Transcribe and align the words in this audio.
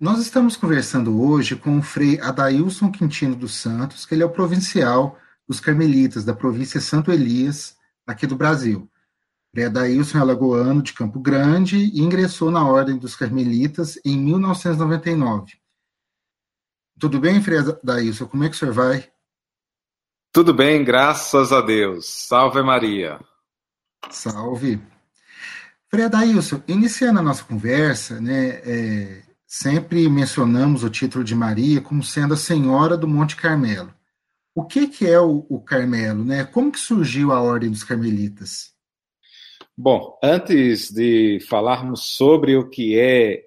nós 0.00 0.18
estamos 0.18 0.56
conversando 0.56 1.22
hoje 1.22 1.54
com 1.54 1.78
o 1.78 1.82
Frei 1.82 2.18
Adailson 2.18 2.90
Quintino 2.90 3.36
dos 3.36 3.52
Santos, 3.52 4.06
que 4.06 4.14
ele 4.14 4.22
é 4.22 4.26
o 4.26 4.30
provincial 4.30 5.18
dos 5.46 5.60
Carmelitas 5.60 6.24
da 6.24 6.32
província 6.32 6.80
Santo 6.80 7.12
Elias, 7.12 7.76
aqui 8.06 8.26
do 8.26 8.34
Brasil. 8.34 8.90
Frei 9.50 9.66
Adailson 9.66 10.16
é 10.16 10.20
alagoano 10.22 10.80
de 10.80 10.94
Campo 10.94 11.20
Grande 11.20 11.76
e 11.76 12.00
ingressou 12.00 12.50
na 12.50 12.66
Ordem 12.66 12.96
dos 12.96 13.14
Carmelitas 13.14 14.00
em 14.02 14.16
1999. 14.16 15.52
Tudo 16.98 17.20
bem, 17.20 17.42
Frei 17.42 17.58
Adailson? 17.58 18.26
Como 18.26 18.44
é 18.44 18.48
que 18.48 18.54
o 18.54 18.58
senhor 18.58 18.72
vai? 18.72 19.06
Tudo 20.32 20.54
bem, 20.54 20.82
graças 20.82 21.52
a 21.52 21.60
Deus. 21.60 22.06
Salve 22.08 22.62
Maria. 22.62 23.20
Salve. 24.08 24.80
Frei 25.90 26.06
Adailson, 26.06 26.62
iniciando 26.66 27.18
a 27.18 27.22
nossa 27.22 27.44
conversa, 27.44 28.18
né, 28.18 28.60
é, 28.64 29.29
sempre 29.50 30.08
mencionamos 30.08 30.84
o 30.84 30.88
título 30.88 31.24
de 31.24 31.34
Maria 31.34 31.80
como 31.80 32.04
sendo 32.04 32.34
a 32.34 32.36
Senhora 32.36 32.96
do 32.96 33.08
Monte 33.08 33.34
Carmelo. 33.34 33.92
O 34.54 34.64
que, 34.64 34.86
que 34.86 35.04
é 35.04 35.18
o, 35.18 35.44
o 35.48 35.60
Carmelo? 35.60 36.24
Né? 36.24 36.44
Como 36.44 36.70
que 36.70 36.78
surgiu 36.78 37.32
a 37.32 37.42
Ordem 37.42 37.68
dos 37.68 37.82
Carmelitas? 37.82 38.72
Bom, 39.76 40.16
antes 40.22 40.92
de 40.92 41.40
falarmos 41.48 42.04
sobre 42.14 42.56
o 42.56 42.70
que 42.70 42.96
é 42.96 43.42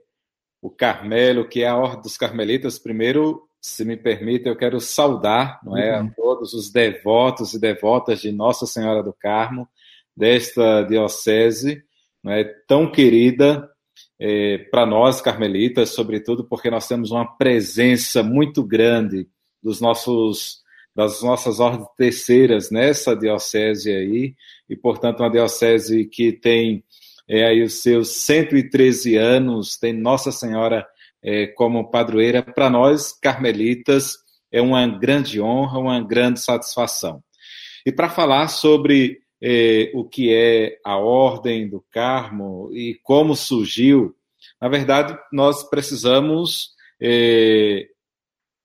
o 0.61 0.69
Carmelo, 0.69 1.43
o 1.43 1.47
que 1.47 1.63
é 1.63 1.69
a 1.69 1.77
Ordem 1.77 2.01
dos 2.01 2.17
Carmelitas, 2.17 2.77
primeiro, 2.77 3.47
se 3.61 3.85
me 3.85 3.95
permite, 3.95 4.49
eu 4.49 4.57
quero 4.57 4.81
saudar 4.81 5.61
não 5.63 5.77
é, 5.77 6.01
uhum. 6.01 6.07
a 6.07 6.11
todos 6.11 6.53
os 6.53 6.69
devotos 6.69 7.53
e 7.53 7.59
devotas 7.59 8.19
de 8.19 8.29
Nossa 8.29 8.65
Senhora 8.65 9.01
do 9.01 9.13
Carmo, 9.13 9.69
desta 10.15 10.83
diocese 10.83 11.81
não 12.21 12.33
é, 12.33 12.43
tão 12.67 12.91
querida 12.91 13.72
é, 14.25 14.57
para 14.57 14.85
nós 14.85 15.19
carmelitas, 15.19 15.89
sobretudo 15.89 16.45
porque 16.45 16.69
nós 16.69 16.87
temos 16.87 17.11
uma 17.11 17.25
presença 17.25 18.23
muito 18.23 18.63
grande 18.63 19.27
dos 19.61 19.81
nossos 19.81 20.63
das 20.95 21.23
nossas 21.23 21.59
ordens 21.59 21.87
terceiras 21.97 22.69
nessa 22.69 23.15
diocese 23.15 23.91
aí, 23.91 24.35
e 24.69 24.75
portanto 24.75 25.19
uma 25.21 25.29
diocese 25.29 26.05
que 26.05 26.31
tem 26.31 26.83
é, 27.27 27.47
aí 27.47 27.63
os 27.63 27.81
seus 27.81 28.15
113 28.15 29.17
anos, 29.17 29.75
tem 29.75 29.91
Nossa 29.91 30.31
Senhora 30.31 30.87
é, 31.21 31.47
como 31.47 31.89
padroeira, 31.89 32.43
para 32.43 32.69
nós 32.69 33.11
carmelitas 33.11 34.19
é 34.51 34.61
uma 34.61 34.85
grande 34.87 35.41
honra, 35.41 35.79
uma 35.79 35.99
grande 35.99 36.39
satisfação. 36.39 37.21
E 37.85 37.91
para 37.91 38.07
falar 38.07 38.47
sobre 38.47 39.22
eh, 39.45 39.91
o 39.93 40.05
que 40.05 40.33
é 40.33 40.79
a 40.85 40.95
Ordem 40.97 41.67
do 41.67 41.83
Carmo 41.91 42.69
e 42.71 42.97
como 43.03 43.35
surgiu, 43.35 44.15
na 44.61 44.69
verdade, 44.69 45.17
nós 45.33 45.69
precisamos 45.69 46.69
eh, 47.01 47.89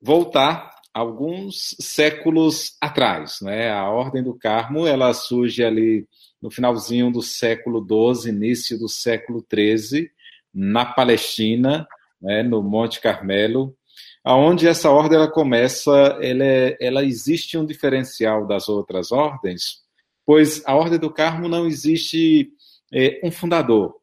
voltar 0.00 0.70
alguns 0.94 1.74
séculos 1.80 2.76
atrás. 2.80 3.40
Né? 3.42 3.72
A 3.72 3.90
Ordem 3.90 4.22
do 4.22 4.38
Carmo 4.38 4.86
ela 4.86 5.12
surge 5.12 5.64
ali 5.64 6.06
no 6.40 6.48
finalzinho 6.48 7.10
do 7.10 7.22
século 7.22 7.84
XII, 7.84 8.30
início 8.30 8.78
do 8.78 8.88
século 8.88 9.44
XIII, 9.52 10.08
na 10.54 10.84
Palestina, 10.84 11.88
né, 12.22 12.44
no 12.44 12.62
Monte 12.62 13.00
Carmelo, 13.00 13.76
aonde 14.24 14.68
essa 14.68 14.90
ordem 14.90 15.18
ela 15.18 15.30
começa, 15.30 15.90
ela, 16.22 16.44
é, 16.44 16.76
ela 16.80 17.04
existe 17.04 17.58
um 17.58 17.66
diferencial 17.66 18.46
das 18.46 18.68
outras 18.68 19.10
ordens, 19.10 19.82
pois 20.28 20.62
a 20.66 20.74
Ordem 20.74 20.98
do 20.98 21.10
Carmo 21.10 21.48
não 21.48 21.66
existe 21.66 22.52
é, 22.92 23.18
um 23.24 23.30
fundador. 23.30 23.94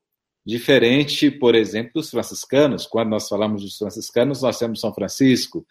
Diferente, 0.44 1.30
por 1.30 1.54
exemplo, 1.54 1.92
dos 1.94 2.10
franciscanos, 2.10 2.88
quando 2.88 3.10
nós 3.10 3.30
falamos 3.30 3.62
dos 3.62 3.78
franciscanos, 3.78 4.42
nós 4.42 4.58
temos 4.58 4.80
São 4.80 4.92
Francisco, 4.92 5.64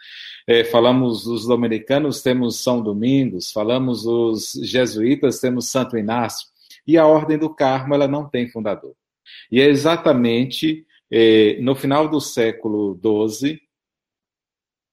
é, 0.46 0.62
falamos 0.62 1.24
dos 1.24 1.44
dominicanos, 1.44 2.22
temos 2.22 2.62
São 2.62 2.80
Domingos, 2.80 3.50
falamos 3.50 4.04
dos 4.04 4.52
jesuítas, 4.62 5.40
temos 5.40 5.68
Santo 5.68 5.98
Inácio, 5.98 6.46
e 6.86 6.96
a 6.96 7.04
Ordem 7.04 7.36
do 7.36 7.52
Carmo 7.52 7.92
ela 7.92 8.06
não 8.06 8.28
tem 8.28 8.48
fundador. 8.48 8.94
E 9.50 9.60
é 9.60 9.66
exatamente 9.66 10.86
é, 11.10 11.58
no 11.60 11.74
final 11.74 12.08
do 12.08 12.20
século 12.20 12.96
XII, 13.02 13.60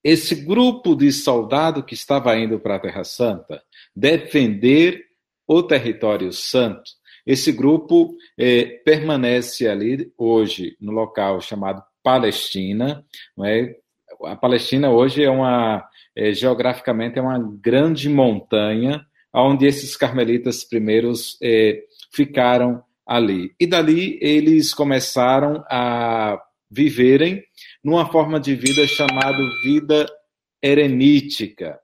esse 0.04 0.34
grupo 0.34 0.96
de 0.96 1.12
soldado 1.12 1.84
que 1.84 1.94
estava 1.94 2.36
indo 2.36 2.60
para 2.60 2.78
a 2.78 2.80
Terra 2.80 3.04
Santa 3.04 3.62
defender 3.96 5.11
o 5.52 5.62
território 5.62 6.32
santo. 6.32 6.90
Esse 7.28 7.52
grupo 7.52 8.16
é, 8.40 8.64
permanece 8.86 9.68
ali 9.68 10.10
hoje 10.18 10.78
no 10.80 10.94
local 10.94 11.42
chamado 11.42 11.84
Palestina. 12.02 13.06
É? 13.46 13.76
A 14.24 14.36
Palestina 14.38 14.90
hoje 14.90 15.22
é 15.24 15.30
uma, 15.30 15.86
é, 16.16 16.32
geograficamente, 16.32 17.20
é 17.20 17.22
uma 17.22 17.38
grande 17.62 18.08
montanha 18.08 19.06
onde 19.34 19.66
esses 19.66 19.98
carmelitas 19.98 20.64
primeiros 20.64 21.38
é, 21.44 21.82
ficaram 22.14 22.82
ali. 23.06 23.54
E 23.60 23.68
dali 23.68 24.18
eles 24.22 24.74
começaram 24.74 25.66
a 25.70 26.42
viverem 26.70 27.44
numa 27.84 28.10
forma 28.10 28.40
de 28.40 28.56
vida 28.56 28.88
chamada 28.88 29.38
vida 29.66 30.06
eremítica. 30.64 31.78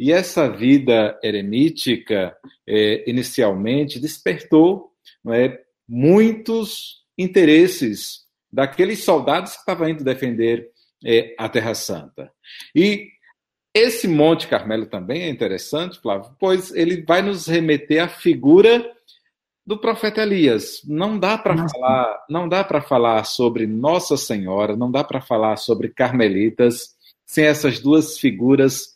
E 0.00 0.10
essa 0.12 0.48
vida 0.48 1.20
eremítica, 1.22 2.34
é, 2.66 3.04
inicialmente, 3.06 4.00
despertou 4.00 4.92
é, 5.28 5.60
muitos 5.86 7.04
interesses 7.18 8.20
daqueles 8.50 9.04
soldados 9.04 9.52
que 9.52 9.58
estavam 9.58 9.90
indo 9.90 10.02
defender 10.02 10.70
é, 11.04 11.34
a 11.36 11.50
Terra 11.50 11.74
Santa. 11.74 12.32
E 12.74 13.08
esse 13.74 14.08
Monte 14.08 14.48
Carmelo 14.48 14.86
também 14.86 15.24
é 15.24 15.28
interessante, 15.28 16.00
Flávio, 16.00 16.34
pois 16.40 16.74
ele 16.74 17.04
vai 17.04 17.20
nos 17.20 17.46
remeter 17.46 18.02
à 18.02 18.08
figura 18.08 18.90
do 19.66 19.76
profeta 19.76 20.22
Elias. 20.22 20.80
Não 20.86 21.18
dá 21.18 21.36
para 21.36 21.68
falar, 21.68 22.24
não 22.30 22.48
dá 22.48 22.64
para 22.64 22.80
falar 22.80 23.24
sobre 23.24 23.66
Nossa 23.66 24.16
Senhora, 24.16 24.74
não 24.74 24.90
dá 24.90 25.04
para 25.04 25.20
falar 25.20 25.56
sobre 25.56 25.90
carmelitas 25.90 26.96
sem 27.26 27.44
essas 27.44 27.80
duas 27.80 28.18
figuras 28.18 28.89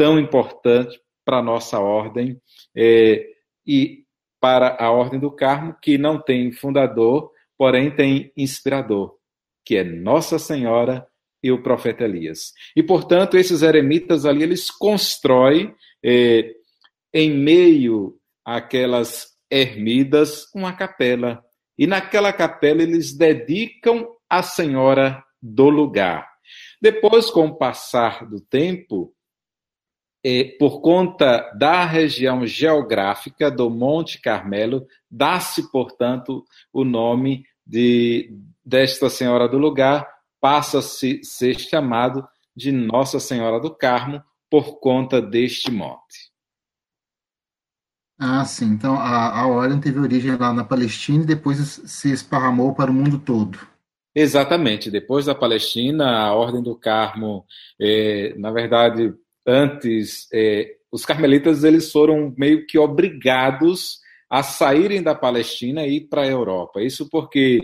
tão 0.00 0.18
importante 0.18 0.98
para 1.26 1.40
a 1.40 1.42
nossa 1.42 1.78
ordem 1.78 2.40
é, 2.74 3.22
e 3.66 4.06
para 4.40 4.82
a 4.82 4.90
Ordem 4.90 5.20
do 5.20 5.30
Carmo, 5.30 5.76
que 5.82 5.98
não 5.98 6.18
tem 6.18 6.50
fundador, 6.52 7.30
porém 7.58 7.94
tem 7.94 8.32
inspirador, 8.34 9.14
que 9.62 9.76
é 9.76 9.84
Nossa 9.84 10.38
Senhora 10.38 11.06
e 11.42 11.52
o 11.52 11.62
profeta 11.62 12.04
Elias. 12.04 12.54
E, 12.74 12.82
portanto, 12.82 13.36
esses 13.36 13.60
eremitas 13.60 14.24
ali, 14.24 14.42
eles 14.42 14.70
constroem, 14.70 15.74
é, 16.02 16.50
em 17.12 17.30
meio 17.30 18.16
àquelas 18.42 19.36
ermidas, 19.50 20.46
uma 20.54 20.72
capela. 20.72 21.44
E 21.76 21.86
naquela 21.86 22.32
capela 22.32 22.82
eles 22.82 23.14
dedicam 23.14 24.08
a 24.30 24.42
Senhora 24.42 25.22
do 25.42 25.68
lugar. 25.68 26.26
Depois, 26.80 27.30
com 27.30 27.48
o 27.48 27.58
passar 27.58 28.26
do 28.26 28.40
tempo, 28.40 29.14
por 30.58 30.80
conta 30.80 31.50
da 31.56 31.84
região 31.84 32.46
geográfica 32.46 33.50
do 33.50 33.70
Monte 33.70 34.20
Carmelo, 34.20 34.86
dá-se, 35.10 35.70
portanto, 35.70 36.44
o 36.72 36.84
nome 36.84 37.44
de, 37.66 38.32
desta 38.64 39.08
Senhora 39.08 39.48
do 39.48 39.58
lugar, 39.58 40.06
passa 40.40 40.78
a 40.78 40.82
se, 40.82 41.22
ser 41.22 41.58
chamado 41.58 42.26
de 42.56 42.72
Nossa 42.72 43.20
Senhora 43.20 43.60
do 43.60 43.74
Carmo 43.74 44.22
por 44.50 44.80
conta 44.80 45.22
deste 45.22 45.70
monte. 45.70 46.30
Ah, 48.18 48.44
sim. 48.44 48.66
Então 48.66 48.96
a, 48.96 49.40
a 49.40 49.46
ordem 49.46 49.80
teve 49.80 49.98
origem 49.98 50.36
lá 50.36 50.52
na 50.52 50.64
Palestina 50.64 51.22
e 51.22 51.26
depois 51.26 51.58
se 51.58 52.12
esparramou 52.12 52.74
para 52.74 52.90
o 52.90 52.94
mundo 52.94 53.18
todo. 53.18 53.58
Exatamente. 54.14 54.90
Depois 54.90 55.26
da 55.26 55.34
Palestina, 55.34 56.26
a 56.26 56.34
Ordem 56.34 56.62
do 56.62 56.76
Carmo, 56.76 57.46
é, 57.80 58.34
na 58.36 58.50
verdade, 58.50 59.14
antes, 59.46 60.28
é, 60.32 60.76
os 60.90 61.04
carmelitas 61.04 61.64
eles 61.64 61.90
foram 61.90 62.34
meio 62.36 62.66
que 62.66 62.78
obrigados 62.78 64.00
a 64.28 64.42
saírem 64.42 65.02
da 65.02 65.14
Palestina 65.14 65.86
e 65.86 65.96
ir 65.96 66.00
para 66.08 66.22
a 66.22 66.26
Europa. 66.26 66.80
Isso 66.80 67.08
porque 67.08 67.60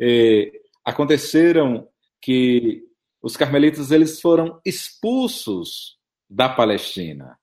é, 0.00 0.50
aconteceram 0.84 1.88
que 2.20 2.82
os 3.22 3.36
carmelitas 3.36 3.90
eles 3.90 4.20
foram 4.20 4.60
expulsos 4.64 5.96
da 6.28 6.48
Palestina, 6.48 7.38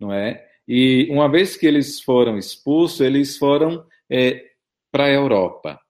não 0.00 0.12
é? 0.12 0.44
E 0.66 1.08
uma 1.10 1.28
vez 1.28 1.56
que 1.56 1.66
eles 1.66 2.00
foram 2.00 2.36
expulsos, 2.36 3.00
eles 3.00 3.36
foram 3.38 3.86
é, 4.10 4.44
para 4.90 5.04
a 5.04 5.12
Europa. 5.12 5.80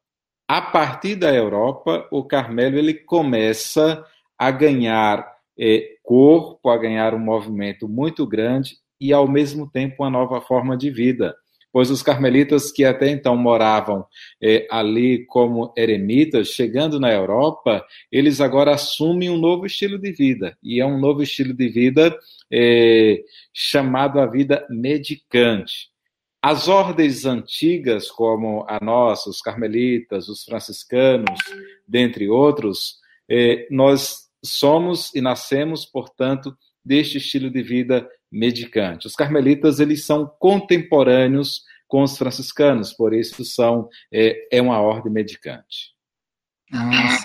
A 0.49 0.61
partir 0.61 1.17
da 1.17 1.35
Europa, 1.35 2.07
o 2.11 2.25
Carmelo 2.25 2.79
ele 2.79 2.95
começa 2.95 4.05
a 4.39 4.51
ganhar 4.51 5.36
é, 5.58 5.97
corpo, 6.03 6.69
a 6.69 6.76
ganhar 6.76 7.14
um 7.14 7.19
movimento 7.19 7.88
muito 7.88 8.26
grande 8.26 8.76
e, 9.00 9.12
ao 9.12 9.29
mesmo 9.29 9.70
tempo, 9.70 10.03
uma 10.03 10.11
nova 10.11 10.41
forma 10.41 10.76
de 10.76 10.91
vida. 10.91 11.35
pois 11.76 11.91
os 11.91 12.03
carmelitas 12.03 12.73
que 12.73 12.87
até 12.87 13.11
então 13.11 13.37
moravam 13.37 14.06
é, 14.43 14.67
ali 14.70 15.26
como 15.26 15.75
eremitas, 15.76 16.49
chegando 16.49 16.99
na 16.99 17.12
Europa, 17.12 17.85
eles 18.11 18.41
agora 18.41 18.73
assumem 18.73 19.29
um 19.29 19.37
novo 19.37 19.67
estilo 19.67 19.99
de 19.99 20.11
vida, 20.11 20.56
e 20.62 20.81
é 20.81 20.87
um 20.87 20.99
novo 20.99 21.23
estilo 21.23 21.53
de 21.53 21.69
vida 21.69 22.19
é, 22.50 23.23
chamado 23.52 24.19
a 24.19 24.25
vida 24.25 24.67
medicante. 24.70 25.91
As 26.41 26.67
ordens 26.67 27.26
antigas, 27.26 28.11
como 28.11 28.64
a 28.67 28.82
nossa, 28.82 29.29
os 29.29 29.43
carmelitas, 29.43 30.29
os 30.29 30.44
franciscanos, 30.44 31.38
dentre 31.87 32.26
outros, 32.26 33.00
é, 33.29 33.67
nós 33.70 34.25
somos 34.44 35.15
e 35.15 35.21
nascemos, 35.21 35.85
portanto, 35.85 36.56
deste 36.85 37.19
estilo 37.19 37.50
de 37.50 37.62
vida 37.62 38.09
medicante. 38.31 39.06
Os 39.06 39.15
carmelitas 39.15 39.81
eles 39.81 40.05
são 40.05 40.27
contemporâneos 40.38 41.62
com 41.88 42.03
os 42.03 42.17
franciscanos, 42.17 42.93
por 42.93 43.15
isso 43.15 43.44
são 43.44 43.88
é, 44.12 44.56
é 44.59 44.62
uma 44.62 44.81
ordem 44.81 45.12
medicante. 45.12 45.94
Ah, 46.73 47.19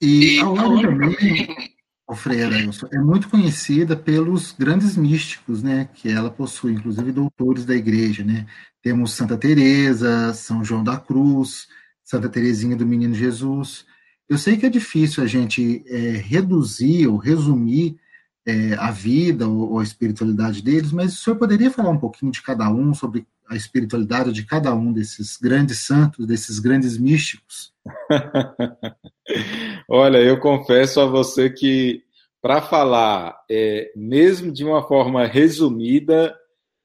e 0.00 0.40
a 0.40 0.48
ordem 0.48 0.98
também, 0.98 1.76
o 2.08 2.14
Freira, 2.14 2.56
é 2.92 2.98
muito 2.98 3.28
conhecida 3.28 3.96
pelos 3.96 4.52
grandes 4.52 4.96
místicos, 4.96 5.62
né, 5.62 5.88
que 5.94 6.10
ela 6.10 6.30
possui, 6.30 6.72
inclusive 6.72 7.12
doutores 7.12 7.64
da 7.64 7.74
igreja, 7.74 8.24
né. 8.24 8.46
Temos 8.82 9.12
Santa 9.12 9.36
Teresa, 9.36 10.34
São 10.34 10.64
João 10.64 10.82
da 10.82 10.98
Cruz, 10.98 11.68
Santa 12.02 12.28
Teresinha 12.28 12.76
do 12.76 12.84
Menino 12.84 13.14
Jesus. 13.14 13.86
Eu 14.32 14.38
sei 14.38 14.56
que 14.56 14.64
é 14.64 14.70
difícil 14.70 15.22
a 15.22 15.26
gente 15.26 15.84
é, 15.86 16.12
reduzir 16.12 17.06
ou 17.06 17.18
resumir 17.18 17.98
é, 18.46 18.72
a 18.78 18.90
vida 18.90 19.46
ou, 19.46 19.72
ou, 19.72 19.78
a 19.78 19.82
espiritualidade 19.82 20.62
deles, 20.62 20.90
mas 20.90 21.12
o 21.12 21.16
senhor 21.16 21.36
poderia 21.36 21.70
falar 21.70 21.90
um 21.90 21.98
pouquinho 21.98 22.32
de 22.32 22.40
cada 22.40 22.66
um, 22.70 22.94
sobre 22.94 23.26
a 23.46 23.54
espiritualidade 23.54 24.32
de 24.32 24.46
cada 24.46 24.74
um 24.74 24.90
desses 24.90 25.36
grandes 25.36 25.80
santos, 25.80 26.26
desses 26.26 26.58
grandes 26.58 26.96
místicos? 26.96 27.74
Olha, 29.86 30.16
eu 30.16 30.40
confesso 30.40 30.98
a 31.02 31.04
você 31.04 31.50
que, 31.50 32.02
para 32.40 32.62
falar, 32.62 33.36
é, 33.50 33.92
mesmo 33.94 34.50
de 34.50 34.64
uma 34.64 34.82
forma 34.82 35.26
resumida, 35.26 36.34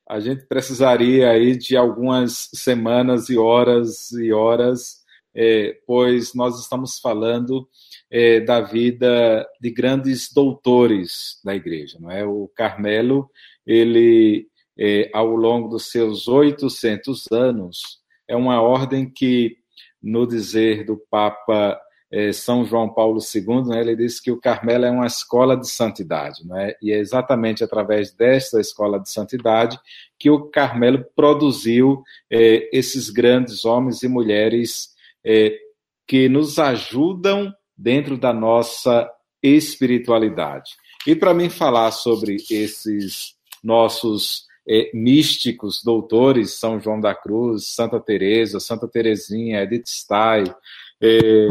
a 0.06 0.20
gente 0.20 0.46
precisaria 0.48 1.30
aí 1.30 1.58
de 1.58 1.78
algumas 1.78 2.50
semanas 2.54 3.30
e 3.30 3.38
horas 3.38 4.12
e 4.12 4.34
horas, 4.34 5.07
é, 5.38 5.78
pois 5.86 6.34
nós 6.34 6.60
estamos 6.60 6.98
falando 7.00 7.70
é, 8.10 8.40
da 8.40 8.60
vida 8.60 9.48
de 9.62 9.70
grandes 9.70 10.34
doutores 10.34 11.40
da 11.46 11.56
igreja. 11.56 12.00
Não 12.02 12.10
é? 12.10 12.26
O 12.26 12.50
Carmelo, 12.56 13.30
ele, 13.64 14.48
é, 14.76 15.12
ao 15.14 15.28
longo 15.36 15.70
dos 15.70 15.92
seus 15.92 16.28
800 16.28 17.32
anos, 17.32 18.00
é 18.28 18.36
uma 18.36 18.60
ordem 18.62 19.08
que, 19.08 19.58
no 20.02 20.26
dizer 20.26 20.84
do 20.84 20.98
Papa 20.98 21.80
é, 22.12 22.32
São 22.34 22.66
João 22.66 22.92
Paulo 22.92 23.20
II, 23.20 23.68
né, 23.68 23.82
ele 23.82 23.96
disse 23.96 24.24
que 24.24 24.32
o 24.32 24.40
Carmelo 24.40 24.86
é 24.86 24.90
uma 24.90 25.06
escola 25.06 25.56
de 25.56 25.70
santidade, 25.70 26.48
né, 26.48 26.74
e 26.82 26.92
é 26.92 26.98
exatamente 26.98 27.64
através 27.64 28.12
desta 28.12 28.60
escola 28.60 29.00
de 29.00 29.10
santidade 29.10 29.78
que 30.18 30.30
o 30.30 30.46
Carmelo 30.46 31.06
produziu 31.16 32.02
é, 32.32 32.70
esses 32.76 33.10
grandes 33.10 33.66
homens 33.66 34.04
e 34.04 34.08
mulheres 34.08 34.96
é, 35.28 35.60
que 36.08 36.30
nos 36.30 36.58
ajudam 36.58 37.54
dentro 37.78 38.18
da 38.18 38.32
nossa 38.32 39.12
espiritualidade. 39.44 40.72
E 41.06 41.16
para 41.16 41.34
mim 41.34 41.50
falar 41.50 41.92
sobre 41.92 42.38
esses 42.50 43.36
nossos 43.62 44.46
é, 44.68 44.90
místicos, 44.94 45.82
doutores, 45.84 46.54
São 46.54 46.80
João 46.80 47.00
da 47.00 47.14
Cruz, 47.14 47.68
Santa 47.68 48.00
Teresa, 48.00 48.60
Santa 48.60 48.88
Teresinha, 48.88 49.64
Edith 49.64 49.88
Stein, 49.88 50.46
é, 51.02 51.48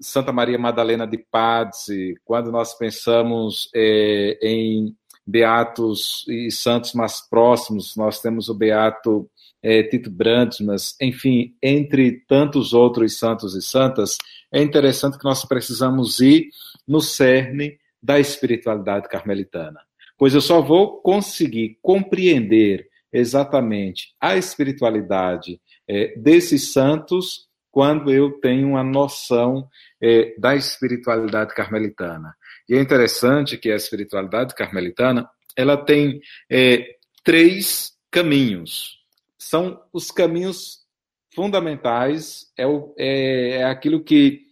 Santa 0.00 0.32
Maria 0.32 0.58
Madalena 0.58 1.06
de 1.06 1.18
Pazzi, 1.18 2.14
quando 2.24 2.52
nós 2.52 2.74
pensamos 2.74 3.68
é, 3.74 4.38
em 4.42 4.94
beatos 5.26 6.24
e 6.28 6.50
santos 6.52 6.92
mais 6.92 7.20
próximos, 7.20 7.96
nós 7.96 8.20
temos 8.20 8.48
o 8.48 8.54
beato 8.54 9.28
é, 9.62 9.82
Tito 9.82 10.10
Brandmas, 10.10 10.96
enfim, 11.00 11.54
entre 11.62 12.24
tantos 12.28 12.72
outros 12.72 13.18
santos 13.18 13.54
e 13.54 13.62
santas, 13.62 14.18
é 14.52 14.62
interessante 14.62 15.18
que 15.18 15.24
nós 15.24 15.44
precisamos 15.44 16.20
ir 16.20 16.48
no 16.86 17.00
cerne 17.00 17.78
da 18.02 18.20
espiritualidade 18.20 19.08
carmelitana. 19.08 19.80
Pois 20.18 20.34
eu 20.34 20.40
só 20.40 20.60
vou 20.62 21.00
conseguir 21.00 21.78
compreender 21.82 22.88
exatamente 23.12 24.14
a 24.20 24.36
espiritualidade 24.36 25.60
é, 25.88 26.16
desses 26.16 26.72
santos 26.72 27.46
quando 27.70 28.10
eu 28.10 28.40
tenho 28.40 28.68
uma 28.68 28.82
noção 28.82 29.68
é, 30.00 30.34
da 30.38 30.56
espiritualidade 30.56 31.54
carmelitana. 31.54 32.34
E 32.68 32.74
é 32.74 32.80
interessante 32.80 33.58
que 33.58 33.70
a 33.70 33.76
espiritualidade 33.76 34.54
carmelitana 34.54 35.28
ela 35.56 35.76
tem 35.76 36.20
é, 36.50 36.96
três 37.22 37.92
caminhos. 38.10 38.96
São 39.38 39.80
os 39.92 40.10
caminhos 40.10 40.86
fundamentais, 41.34 42.50
é, 42.56 42.66
o, 42.66 42.94
é, 42.96 43.58
é 43.58 43.64
aquilo 43.64 44.02
que 44.02 44.46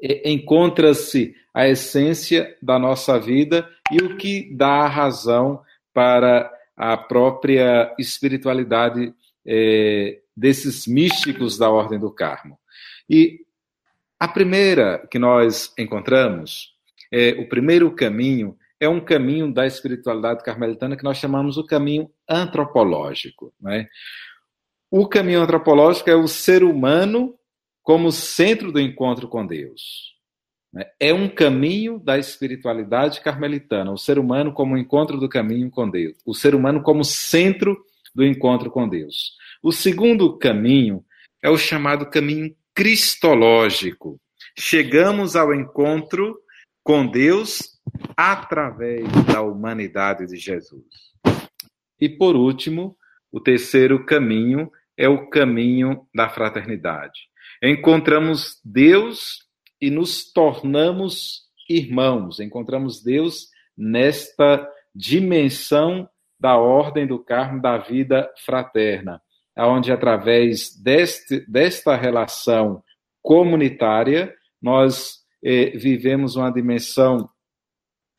é, 0.00 0.30
encontra-se 0.30 1.34
a 1.52 1.68
essência 1.68 2.56
da 2.62 2.78
nossa 2.78 3.18
vida 3.18 3.68
e 3.90 3.96
o 4.02 4.16
que 4.16 4.54
dá 4.54 4.84
a 4.84 4.88
razão 4.88 5.60
para 5.92 6.52
a 6.76 6.96
própria 6.96 7.92
espiritualidade 7.98 9.12
é, 9.44 10.20
desses 10.36 10.86
místicos 10.86 11.58
da 11.58 11.68
Ordem 11.68 11.98
do 11.98 12.12
Carmo. 12.12 12.56
E 13.10 13.40
a 14.20 14.28
primeira 14.28 15.04
que 15.10 15.18
nós 15.18 15.72
encontramos, 15.76 16.74
é, 17.12 17.30
o 17.30 17.48
primeiro 17.48 17.90
caminho, 17.90 18.56
é 18.78 18.88
um 18.88 19.00
caminho 19.00 19.52
da 19.52 19.66
espiritualidade 19.66 20.44
carmelitana 20.44 20.96
que 20.96 21.02
nós 21.02 21.16
chamamos 21.16 21.56
o 21.56 21.66
caminho 21.66 22.08
antropológico. 22.28 23.52
Né? 23.60 23.88
O 24.90 25.08
caminho 25.08 25.40
antropológico 25.40 26.10
é 26.10 26.16
o 26.16 26.28
ser 26.28 26.62
humano 26.62 27.34
como 27.82 28.12
centro 28.12 28.70
do 28.70 28.80
encontro 28.80 29.28
com 29.28 29.46
Deus. 29.46 30.14
Né? 30.72 30.84
É 31.00 31.14
um 31.14 31.28
caminho 31.28 31.98
da 31.98 32.18
espiritualidade 32.18 33.20
carmelitana, 33.20 33.90
o 33.90 33.98
ser 33.98 34.18
humano 34.18 34.52
como 34.52 34.76
encontro 34.76 35.18
do 35.18 35.28
caminho 35.28 35.70
com 35.70 35.88
Deus, 35.88 36.16
o 36.26 36.34
ser 36.34 36.54
humano 36.54 36.82
como 36.82 37.04
centro 37.04 37.76
do 38.14 38.24
encontro 38.24 38.70
com 38.70 38.88
Deus. 38.88 39.36
O 39.62 39.72
segundo 39.72 40.36
caminho 40.38 41.04
é 41.42 41.48
o 41.48 41.56
chamado 41.56 42.06
caminho 42.06 42.54
cristológico. 42.74 44.20
Chegamos 44.56 45.36
ao 45.36 45.54
encontro 45.54 46.38
com 46.82 47.06
Deus 47.06 47.78
através 48.16 49.06
da 49.24 49.42
humanidade 49.42 50.26
de 50.26 50.36
Jesus. 50.36 51.07
E 52.00 52.08
por 52.08 52.36
último, 52.36 52.96
o 53.30 53.40
terceiro 53.40 54.04
caminho 54.04 54.70
é 54.96 55.08
o 55.08 55.28
caminho 55.28 56.06
da 56.14 56.28
fraternidade 56.28 57.28
encontramos 57.62 58.60
Deus 58.64 59.46
e 59.80 59.90
nos 59.90 60.32
tornamos 60.32 61.42
irmãos. 61.68 62.40
Encontramos 62.40 63.02
Deus 63.02 63.48
nesta 63.76 64.68
dimensão 64.94 66.08
da 66.38 66.56
ordem 66.56 67.06
do 67.06 67.18
Carmo 67.18 67.60
da 67.60 67.78
vida 67.78 68.30
fraterna, 68.44 69.20
onde 69.56 69.90
através 69.92 70.74
deste, 70.80 71.40
desta 71.48 71.96
relação 71.96 72.82
comunitária 73.20 74.32
nós 74.62 75.18
eh, 75.42 75.70
vivemos 75.76 76.36
uma 76.36 76.50
dimensão 76.50 77.28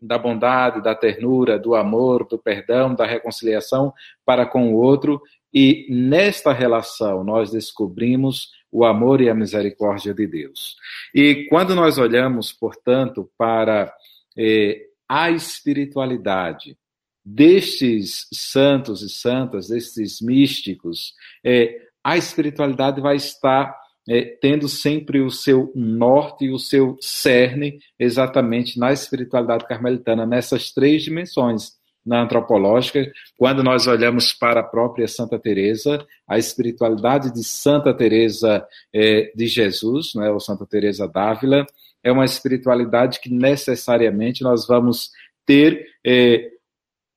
da 0.02 0.18
bondade, 0.18 0.82
da 0.82 0.96
ternura, 0.96 1.60
do 1.60 1.76
amor, 1.76 2.26
do 2.28 2.38
perdão, 2.38 2.96
da 2.96 3.06
reconciliação 3.06 3.94
para 4.26 4.46
com 4.46 4.74
o 4.74 4.78
outro, 4.78 5.22
e 5.54 5.88
nesta 5.90 6.54
relação 6.54 7.24
nós 7.24 7.52
descobrimos 7.52 8.52
o 8.72 8.86
amor 8.86 9.20
e 9.20 9.30
a 9.30 9.36
misericórdia 9.36 10.14
de 10.14 10.28
Deus. 10.28 10.76
E 11.14 11.48
quando 11.50 11.74
nós 11.74 11.98
olhamos, 11.98 12.52
portanto, 12.52 13.30
para 13.38 13.92
eh, 14.38 14.86
a 15.08 15.32
espiritualidade 15.32 16.78
destes 17.26 18.28
santos 18.32 19.02
e 19.02 19.10
santas, 19.10 19.70
destes 19.70 20.22
místicos, 20.22 21.14
eh, 21.44 21.82
a 22.04 22.16
espiritualidade 22.18 23.02
vai 23.02 23.16
estar 23.16 23.79
eh, 24.10 24.38
tendo 24.42 24.68
sempre 24.68 25.22
o 25.22 25.30
seu 25.30 25.72
norte 25.76 26.46
e 26.46 26.52
o 26.52 26.58
seu 26.58 26.98
cerne 27.00 27.80
exatamente 28.00 28.80
na 28.80 28.92
espiritualidade 28.92 29.68
carmelitana, 29.68 30.26
nessas 30.26 30.72
três 30.72 31.04
dimensões 31.04 31.78
na 32.04 32.24
antropológica, 32.24 33.12
quando 33.38 33.62
nós 33.62 33.86
olhamos 33.86 34.34
para 34.34 34.62
a 34.62 34.64
própria 34.64 35.08
Santa 35.08 35.38
Teresa, 35.38 36.04
a 36.28 36.40
espiritualidade 36.40 37.32
de 37.32 37.44
Santa 37.44 37.94
Teresa 37.94 38.66
é, 38.92 39.32
de 39.36 39.46
Jesus, 39.46 40.16
né, 40.16 40.32
ou 40.32 40.40
Santa 40.40 40.66
Teresa 40.66 41.08
d'Ávila, 41.08 41.68
é 42.04 42.12
uma 42.12 42.26
espiritualidade 42.26 43.20
que 43.20 43.30
necessariamente 43.32 44.42
nós 44.42 44.66
vamos 44.66 45.12
ter 45.46 45.86
é, 46.04 46.50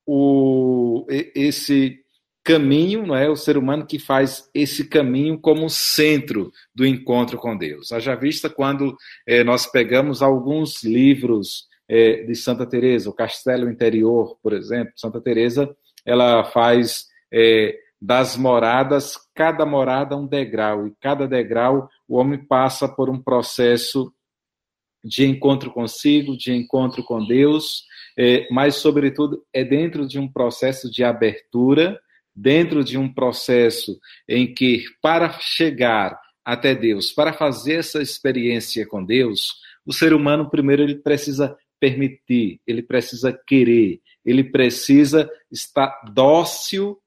o, 0.05 1.07
esse 1.09 2.02
caminho, 2.43 3.07
não 3.07 3.15
é? 3.15 3.29
O 3.29 3.35
ser 3.35 3.57
humano 3.57 3.85
que 3.85 3.97
faz 3.97 4.49
esse 4.53 4.87
caminho 4.87 5.39
como 5.39 5.69
centro 5.69 6.51
do 6.75 6.85
encontro 6.85 7.37
com 7.37 7.57
Deus. 7.57 7.91
Haja 7.91 8.15
vista 8.15 8.49
quando 8.49 8.95
eh, 9.25 9.43
nós 9.43 9.65
pegamos 9.65 10.21
alguns 10.21 10.83
livros 10.83 11.67
eh, 11.87 12.23
de 12.23 12.35
Santa 12.35 12.65
Teresa, 12.65 13.09
o 13.09 13.13
Castelo 13.13 13.69
Interior, 13.69 14.37
por 14.43 14.51
exemplo, 14.51 14.91
Santa 14.97 15.21
Teresa, 15.21 15.73
ela 16.05 16.43
faz 16.43 17.05
eh, 17.31 17.77
das 18.01 18.35
moradas, 18.35 19.17
cada 19.33 19.65
morada 19.65 20.17
um 20.17 20.27
degrau, 20.27 20.85
e 20.85 20.93
cada 20.99 21.25
degrau 21.25 21.87
o 22.05 22.17
homem 22.17 22.37
passa 22.37 22.89
por 22.89 23.09
um 23.09 23.21
processo 23.21 24.13
de 25.01 25.25
encontro 25.25 25.71
consigo, 25.71 26.35
de 26.35 26.51
encontro 26.53 27.03
com 27.03 27.25
Deus, 27.25 27.83
mas, 28.51 28.75
sobretudo, 28.75 29.43
é 29.51 29.63
dentro 29.65 30.07
de 30.07 30.17
um 30.17 30.31
processo 30.31 30.89
de 30.89 31.03
abertura 31.03 31.99
dentro 32.35 32.83
de 32.83 32.97
um 32.97 33.11
processo 33.11 33.99
em 34.27 34.53
que, 34.53 34.83
para 35.01 35.31
chegar 35.39 36.19
até 36.43 36.75
Deus, 36.75 37.11
para 37.11 37.33
fazer 37.33 37.75
essa 37.75 38.01
experiência 38.01 38.85
com 38.85 39.03
Deus, 39.03 39.61
o 39.85 39.93
ser 39.93 40.13
humano, 40.13 40.49
primeiro, 40.49 40.83
ele 40.83 40.95
precisa 40.95 41.55
permitir, 41.79 42.61
ele 42.65 42.81
precisa 42.81 43.37
querer, 43.45 44.01
ele 44.25 44.43
precisa 44.43 45.29
estar 45.51 46.01
dócil 46.13 46.97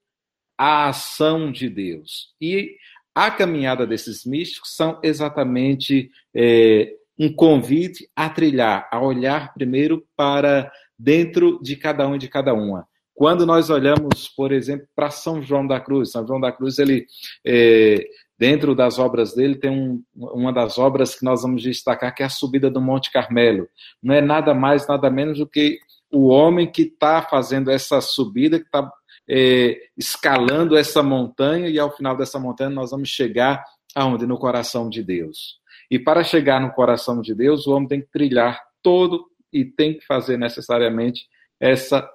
à 0.57 0.89
ação 0.89 1.51
de 1.51 1.69
Deus. 1.69 2.33
E 2.39 2.75
a 3.13 3.31
caminhada 3.31 3.87
desses 3.87 4.25
místicos 4.25 4.75
são 4.75 4.99
exatamente 5.03 6.11
é, 6.35 6.93
um 7.17 7.33
convite 7.33 8.07
a 8.15 8.29
trilhar, 8.29 8.87
a 8.91 9.01
olhar 9.01 9.53
primeiro 9.53 10.05
para 10.15 10.71
dentro 10.97 11.59
de 11.61 11.75
cada 11.75 12.07
um 12.07 12.15
e 12.15 12.19
de 12.19 12.27
cada 12.27 12.53
uma. 12.53 12.87
Quando 13.17 13.47
nós 13.47 13.71
olhamos, 13.71 14.27
por 14.27 14.51
exemplo, 14.51 14.87
para 14.95 15.09
São 15.09 15.41
João 15.41 15.65
da 15.65 15.79
Cruz, 15.79 16.11
São 16.11 16.25
João 16.25 16.39
da 16.39 16.51
Cruz, 16.51 16.77
ele, 16.77 17.07
é, 17.43 18.07
dentro 18.37 18.75
das 18.75 18.99
obras 18.99 19.33
dele, 19.33 19.55
tem 19.55 19.71
um, 19.71 20.03
uma 20.15 20.53
das 20.53 20.77
obras 20.77 21.15
que 21.15 21.25
nós 21.25 21.41
vamos 21.41 21.63
destacar, 21.63 22.13
que 22.13 22.21
é 22.21 22.27
a 22.27 22.29
subida 22.29 22.69
do 22.69 22.79
Monte 22.79 23.11
Carmelo. 23.11 23.67
Não 24.03 24.13
é 24.13 24.21
nada 24.21 24.53
mais, 24.53 24.87
nada 24.87 25.09
menos 25.09 25.39
do 25.39 25.47
que 25.47 25.79
o 26.11 26.27
homem 26.27 26.71
que 26.71 26.83
está 26.83 27.23
fazendo 27.23 27.71
essa 27.71 28.01
subida, 28.01 28.59
que 28.59 28.67
está 28.67 28.87
é, 29.27 29.75
escalando 29.97 30.77
essa 30.77 31.01
montanha, 31.01 31.69
e 31.69 31.79
ao 31.79 31.97
final 31.97 32.15
dessa 32.15 32.37
montanha 32.37 32.69
nós 32.69 32.91
vamos 32.91 33.09
chegar 33.09 33.63
aonde? 33.95 34.27
No 34.27 34.37
coração 34.37 34.91
de 34.91 35.01
Deus. 35.01 35.57
E 35.89 35.97
para 35.97 36.23
chegar 36.23 36.61
no 36.61 36.71
coração 36.71 37.19
de 37.19 37.33
Deus, 37.33 37.65
o 37.65 37.71
homem 37.71 37.87
tem 37.87 38.01
que 38.01 38.11
trilhar 38.11 38.61
todo 38.83 39.25
e 39.51 39.65
tem 39.65 39.97
que 39.97 40.05
fazer 40.05 40.37
necessariamente 40.37 41.25
essa 41.59 42.07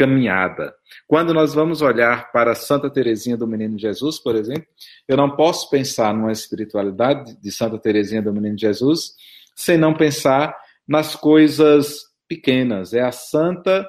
caminhada. 0.00 0.74
Quando 1.06 1.34
nós 1.34 1.52
vamos 1.52 1.82
olhar 1.82 2.32
para 2.32 2.54
Santa 2.54 2.88
Teresinha 2.88 3.36
do 3.36 3.46
Menino 3.46 3.78
Jesus, 3.78 4.18
por 4.18 4.34
exemplo, 4.34 4.64
eu 5.06 5.14
não 5.14 5.36
posso 5.36 5.68
pensar 5.68 6.14
numa 6.14 6.32
espiritualidade 6.32 7.38
de 7.38 7.52
Santa 7.52 7.78
Teresinha 7.78 8.22
do 8.22 8.32
Menino 8.32 8.58
Jesus 8.58 9.12
sem 9.54 9.76
não 9.76 9.92
pensar 9.92 10.56
nas 10.88 11.14
coisas 11.14 11.98
pequenas. 12.26 12.94
É 12.94 13.02
a 13.02 13.12
santa 13.12 13.86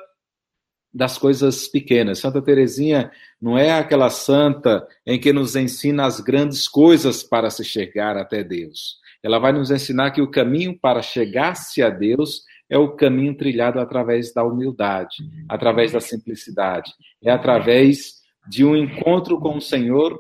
das 0.94 1.18
coisas 1.18 1.70
pequenas. 1.70 2.20
Santa 2.20 2.42
Teresinha 2.42 3.10
não 3.42 3.58
é 3.58 3.72
aquela 3.72 4.10
santa 4.10 4.86
em 5.08 5.18
que 5.18 5.32
nos 5.32 5.56
ensina 5.56 6.06
as 6.06 6.20
grandes 6.20 6.68
coisas 6.68 7.24
para 7.24 7.50
se 7.50 7.64
chegar 7.64 8.18
até 8.18 8.44
Deus. 8.44 8.98
Ela 9.24 9.40
vai 9.40 9.54
nos 9.54 9.72
ensinar 9.72 10.12
que 10.12 10.22
o 10.22 10.30
caminho 10.30 10.78
para 10.78 11.02
chegar-se 11.02 11.82
a 11.82 11.90
Deus 11.90 12.44
é 12.72 12.78
o 12.78 12.96
caminho 12.96 13.36
trilhado 13.36 13.82
através 13.82 14.34
da 14.34 14.46
humildade, 14.46 15.18
através 15.50 15.92
da 15.92 16.00
simplicidade, 16.00 16.94
é 17.22 17.30
através 17.30 18.22
de 18.48 18.64
um 18.64 18.78
encontro 18.78 19.38
com 19.42 19.58
o 19.58 19.62
Senhor 19.62 20.18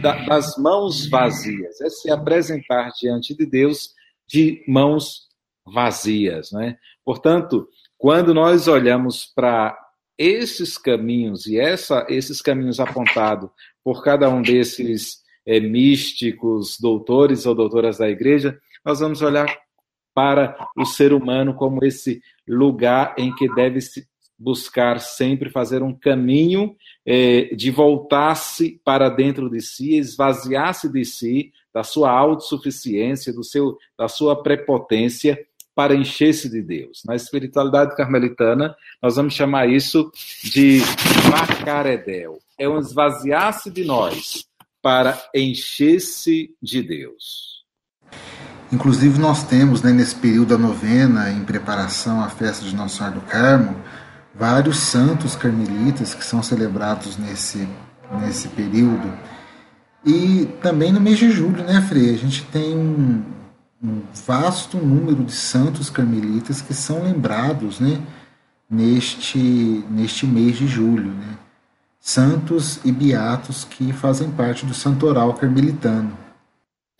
das 0.00 0.56
mãos 0.56 1.08
vazias, 1.08 1.80
é 1.80 1.90
se 1.90 2.08
apresentar 2.08 2.90
diante 3.00 3.36
de 3.36 3.44
Deus 3.44 3.90
de 4.28 4.64
mãos 4.68 5.26
vazias, 5.66 6.52
né? 6.52 6.76
Portanto, 7.04 7.68
quando 7.98 8.32
nós 8.32 8.68
olhamos 8.68 9.26
para 9.34 9.76
esses 10.16 10.78
caminhos 10.78 11.46
e 11.46 11.58
essa, 11.58 12.06
esses 12.08 12.40
caminhos 12.40 12.78
apontados 12.78 13.50
por 13.82 14.04
cada 14.04 14.28
um 14.28 14.40
desses 14.40 15.20
é, 15.44 15.58
místicos, 15.58 16.78
doutores 16.80 17.44
ou 17.44 17.56
doutoras 17.56 17.98
da 17.98 18.08
igreja, 18.08 18.56
nós 18.84 19.00
vamos 19.00 19.20
olhar 19.20 19.46
para 20.14 20.56
o 20.76 20.84
ser 20.84 21.12
humano 21.12 21.54
como 21.54 21.84
esse 21.84 22.22
lugar 22.46 23.14
em 23.18 23.34
que 23.34 23.52
deve 23.54 23.80
se 23.80 24.06
buscar 24.38 24.98
sempre 25.00 25.50
fazer 25.50 25.82
um 25.82 25.94
caminho 25.94 26.76
eh, 27.06 27.54
de 27.54 27.70
voltar-se 27.70 28.80
para 28.84 29.08
dentro 29.08 29.48
de 29.48 29.60
si, 29.60 29.96
esvaziar-se 29.96 30.88
de 30.90 31.04
si, 31.04 31.52
da 31.72 31.84
sua 31.84 32.10
autossuficiência, 32.10 33.32
do 33.32 33.44
seu, 33.44 33.78
da 33.96 34.08
sua 34.08 34.42
prepotência, 34.42 35.38
para 35.74 35.94
encher-se 35.94 36.50
de 36.50 36.60
Deus. 36.60 37.02
Na 37.06 37.16
espiritualidade 37.16 37.96
carmelitana, 37.96 38.76
nós 39.00 39.16
vamos 39.16 39.32
chamar 39.32 39.70
isso 39.70 40.10
de 40.44 40.80
macaredel. 41.30 42.38
É 42.58 42.68
um 42.68 42.78
esvaziar-se 42.78 43.70
de 43.70 43.84
nós 43.84 44.44
para 44.82 45.18
encher-se 45.34 46.54
de 46.60 46.82
Deus. 46.82 47.61
Inclusive, 48.72 49.20
nós 49.20 49.44
temos, 49.44 49.82
né, 49.82 49.92
nesse 49.92 50.14
período 50.14 50.48
da 50.48 50.58
novena, 50.58 51.30
em 51.30 51.44
preparação 51.44 52.24
à 52.24 52.28
festa 52.30 52.64
de 52.64 52.74
Nossa 52.74 52.96
Senhora 52.96 53.14
do 53.16 53.20
Carmo, 53.20 53.76
vários 54.34 54.78
santos 54.78 55.36
carmelitas 55.36 56.14
que 56.14 56.24
são 56.24 56.42
celebrados 56.42 57.18
nesse, 57.18 57.68
nesse 58.18 58.48
período. 58.48 59.12
E 60.04 60.48
também 60.62 60.90
no 60.90 61.00
mês 61.00 61.18
de 61.18 61.30
julho, 61.30 61.62
né, 61.62 61.82
Frei? 61.82 62.14
A 62.14 62.18
gente 62.18 62.44
tem 62.46 62.74
um, 62.74 63.22
um 63.84 64.02
vasto 64.26 64.78
número 64.78 65.22
de 65.22 65.32
santos 65.32 65.90
carmelitas 65.90 66.62
que 66.62 66.72
são 66.72 67.04
lembrados, 67.04 67.78
né, 67.78 68.00
neste, 68.70 69.84
neste 69.90 70.26
mês 70.26 70.56
de 70.56 70.66
julho, 70.66 71.10
né? 71.10 71.36
Santos 72.00 72.80
e 72.84 72.90
beatos 72.90 73.64
que 73.64 73.92
fazem 73.92 74.30
parte 74.30 74.66
do 74.66 74.74
santoral 74.74 75.34
carmelitano. 75.34 76.18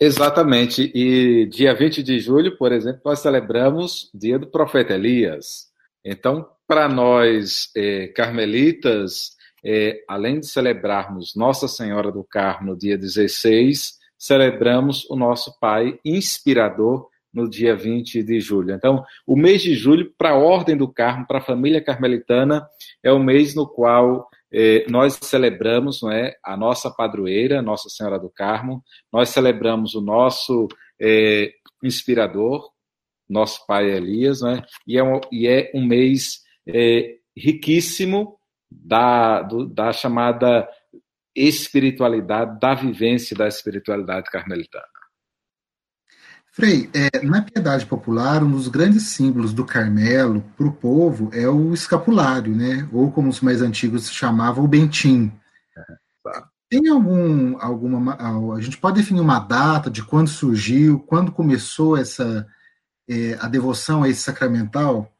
Exatamente. 0.03 0.91
E 0.93 1.45
dia 1.45 1.73
20 1.73 2.03
de 2.03 2.19
julho, 2.19 2.57
por 2.57 2.73
exemplo, 2.73 2.99
nós 3.05 3.19
celebramos 3.19 4.11
dia 4.13 4.37
do 4.37 4.45
profeta 4.45 4.95
Elias. 4.95 5.67
Então, 6.03 6.45
para 6.67 6.89
nós 6.89 7.69
eh, 7.73 8.07
carmelitas, 8.07 9.31
eh, 9.63 10.03
além 10.05 10.41
de 10.41 10.47
celebrarmos 10.47 11.37
Nossa 11.37 11.69
Senhora 11.69 12.11
do 12.11 12.21
Carmo 12.21 12.71
no 12.71 12.77
dia 12.77 12.97
16, 12.97 13.93
celebramos 14.17 15.09
o 15.09 15.15
nosso 15.15 15.57
Pai 15.57 15.97
inspirador 16.03 17.07
no 17.33 17.49
dia 17.49 17.73
20 17.73 18.21
de 18.23 18.41
julho. 18.41 18.73
Então, 18.73 19.05
o 19.25 19.37
mês 19.37 19.61
de 19.61 19.73
julho, 19.73 20.11
para 20.17 20.31
a 20.31 20.37
Ordem 20.37 20.75
do 20.75 20.91
Carmo, 20.91 21.25
para 21.25 21.37
a 21.37 21.41
família 21.45 21.81
carmelitana, 21.81 22.67
é 23.01 23.09
o 23.09 23.19
mês 23.23 23.55
no 23.55 23.65
qual 23.65 24.27
nós 24.89 25.17
celebramos 25.21 26.01
não 26.01 26.11
é, 26.11 26.35
a 26.43 26.55
nossa 26.55 26.91
padroeira, 26.91 27.61
Nossa 27.61 27.89
Senhora 27.89 28.19
do 28.19 28.29
Carmo, 28.29 28.83
nós 29.11 29.29
celebramos 29.29 29.95
o 29.95 30.01
nosso 30.01 30.67
é, 31.01 31.51
inspirador, 31.83 32.69
nosso 33.29 33.65
pai 33.65 33.89
Elias, 33.89 34.41
não 34.41 34.51
é, 34.51 34.65
e, 34.87 34.97
é 34.97 35.03
um, 35.03 35.19
e 35.31 35.47
é 35.47 35.71
um 35.73 35.83
mês 35.85 36.41
é, 36.67 37.15
riquíssimo 37.35 38.37
da, 38.71 39.41
do, 39.41 39.67
da 39.67 39.91
chamada 39.91 40.67
espiritualidade, 41.35 42.59
da 42.59 42.75
vivência 42.75 43.35
da 43.35 43.47
espiritualidade 43.47 44.29
carmelitana. 44.29 44.85
Frei, 46.55 46.87
é, 46.93 47.25
na 47.25 47.41
piedade 47.41 47.83
popular, 47.83 48.43
um 48.43 48.51
dos 48.51 48.67
grandes 48.67 49.07
símbolos 49.07 49.51
do 49.53 49.65
Carmelo 49.65 50.41
para 50.55 50.67
o 50.67 50.71
povo 50.71 51.31
é 51.33 51.49
o 51.49 51.73
escapulário, 51.73 52.55
né? 52.55 52.87
Ou 52.93 53.11
como 53.11 53.27
os 53.27 53.41
mais 53.41 53.59
antigos 53.59 54.11
chamavam, 54.11 54.63
o 54.63 54.67
bentim. 54.67 55.31
Tem 56.69 56.87
algum, 56.89 57.57
alguma, 57.59 58.15
a 58.55 58.61
gente 58.61 58.77
pode 58.77 59.01
definir 59.01 59.19
uma 59.19 59.39
data 59.39 59.89
de 59.89 60.03
quando 60.03 60.27
surgiu, 60.27 60.99
quando 60.99 61.31
começou 61.31 61.97
essa 61.97 62.47
é, 63.09 63.35
a 63.39 63.47
devoção 63.47 64.03
a 64.03 64.09
esse 64.09 64.21
sacramental? 64.21 65.11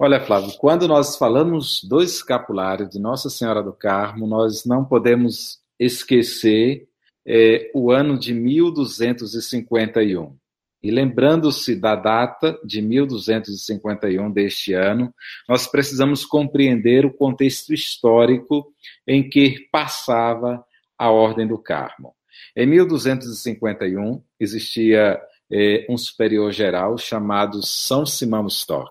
Olha, 0.00 0.24
Flávio, 0.24 0.56
quando 0.58 0.88
nós 0.88 1.16
falamos 1.16 1.84
do 1.84 2.02
escapulário 2.02 2.88
de 2.88 2.98
Nossa 2.98 3.28
Senhora 3.28 3.62
do 3.62 3.72
Carmo, 3.74 4.26
nós 4.26 4.64
não 4.64 4.82
podemos 4.82 5.58
esquecer 5.78 6.89
é, 7.32 7.70
o 7.72 7.92
ano 7.92 8.18
de 8.18 8.34
1251. 8.34 10.36
E 10.82 10.90
lembrando-se 10.90 11.76
da 11.76 11.94
data 11.94 12.58
de 12.64 12.82
1251 12.82 14.32
deste 14.32 14.72
ano, 14.72 15.14
nós 15.48 15.68
precisamos 15.68 16.24
compreender 16.24 17.06
o 17.06 17.12
contexto 17.12 17.72
histórico 17.72 18.74
em 19.06 19.28
que 19.28 19.68
passava 19.70 20.64
a 20.98 21.10
Ordem 21.10 21.46
do 21.46 21.56
Carmo. 21.56 22.16
Em 22.56 22.66
1251 22.66 24.20
existia 24.40 25.20
é, 25.52 25.86
um 25.88 25.96
superior 25.96 26.50
geral 26.50 26.98
chamado 26.98 27.64
São 27.64 28.04
Simão 28.04 28.48
Stock. 28.48 28.90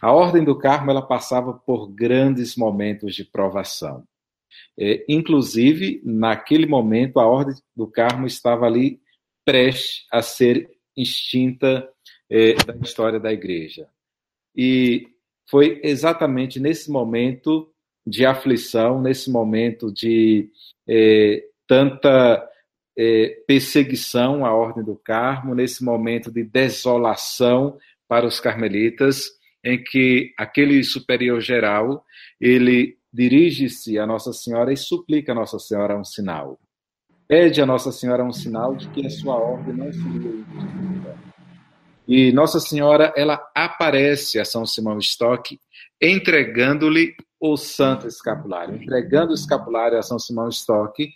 A 0.00 0.12
Ordem 0.12 0.42
do 0.42 0.58
Carmo 0.58 0.90
ela 0.90 1.02
passava 1.02 1.52
por 1.52 1.92
grandes 1.92 2.56
momentos 2.56 3.14
de 3.14 3.24
provação. 3.24 4.02
É, 4.78 5.04
inclusive, 5.08 6.00
naquele 6.04 6.66
momento, 6.66 7.20
a 7.20 7.26
Ordem 7.26 7.54
do 7.76 7.86
Carmo 7.86 8.26
estava 8.26 8.66
ali 8.66 9.00
prestes 9.44 10.06
a 10.10 10.22
ser 10.22 10.70
extinta 10.96 11.88
é, 12.30 12.54
da 12.54 12.74
história 12.82 13.20
da 13.20 13.32
Igreja. 13.32 13.88
E 14.56 15.08
foi 15.48 15.80
exatamente 15.82 16.58
nesse 16.58 16.90
momento 16.90 17.70
de 18.06 18.24
aflição, 18.24 19.00
nesse 19.00 19.30
momento 19.30 19.92
de 19.92 20.48
é, 20.88 21.44
tanta 21.66 22.48
é, 22.96 23.42
perseguição 23.46 24.44
à 24.44 24.52
Ordem 24.54 24.84
do 24.84 24.96
Carmo, 24.96 25.54
nesse 25.54 25.84
momento 25.84 26.30
de 26.30 26.42
desolação 26.42 27.78
para 28.08 28.26
os 28.26 28.40
carmelitas, 28.40 29.30
em 29.64 29.82
que 29.82 30.34
aquele 30.36 30.82
superior 30.82 31.40
geral 31.40 32.04
ele 32.40 32.98
dirige-se 33.12 33.98
a 33.98 34.06
Nossa 34.06 34.32
Senhora 34.32 34.72
e 34.72 34.76
suplica 34.76 35.32
a 35.32 35.34
Nossa 35.34 35.58
Senhora 35.58 35.98
um 35.98 36.04
sinal. 36.04 36.58
Pede 37.28 37.60
a 37.60 37.66
Nossa 37.66 37.92
Senhora 37.92 38.24
um 38.24 38.32
sinal 38.32 38.74
de 38.74 38.88
que 38.88 39.06
a 39.06 39.10
sua 39.10 39.34
ordem 39.34 39.74
não 39.74 39.92
seria 39.92 40.44
E 42.08 42.32
Nossa 42.32 42.58
Senhora 42.58 43.12
ela 43.16 43.40
aparece 43.54 44.38
a 44.38 44.44
São 44.44 44.64
Simão 44.64 44.98
Stock 44.98 45.58
entregando-lhe 46.00 47.14
o 47.38 47.56
santo 47.56 48.06
escapulário, 48.06 48.76
entregando 48.76 49.32
o 49.32 49.34
escapulário 49.34 49.98
a 49.98 50.02
São 50.02 50.18
Simão 50.18 50.48
Stock 50.48 51.08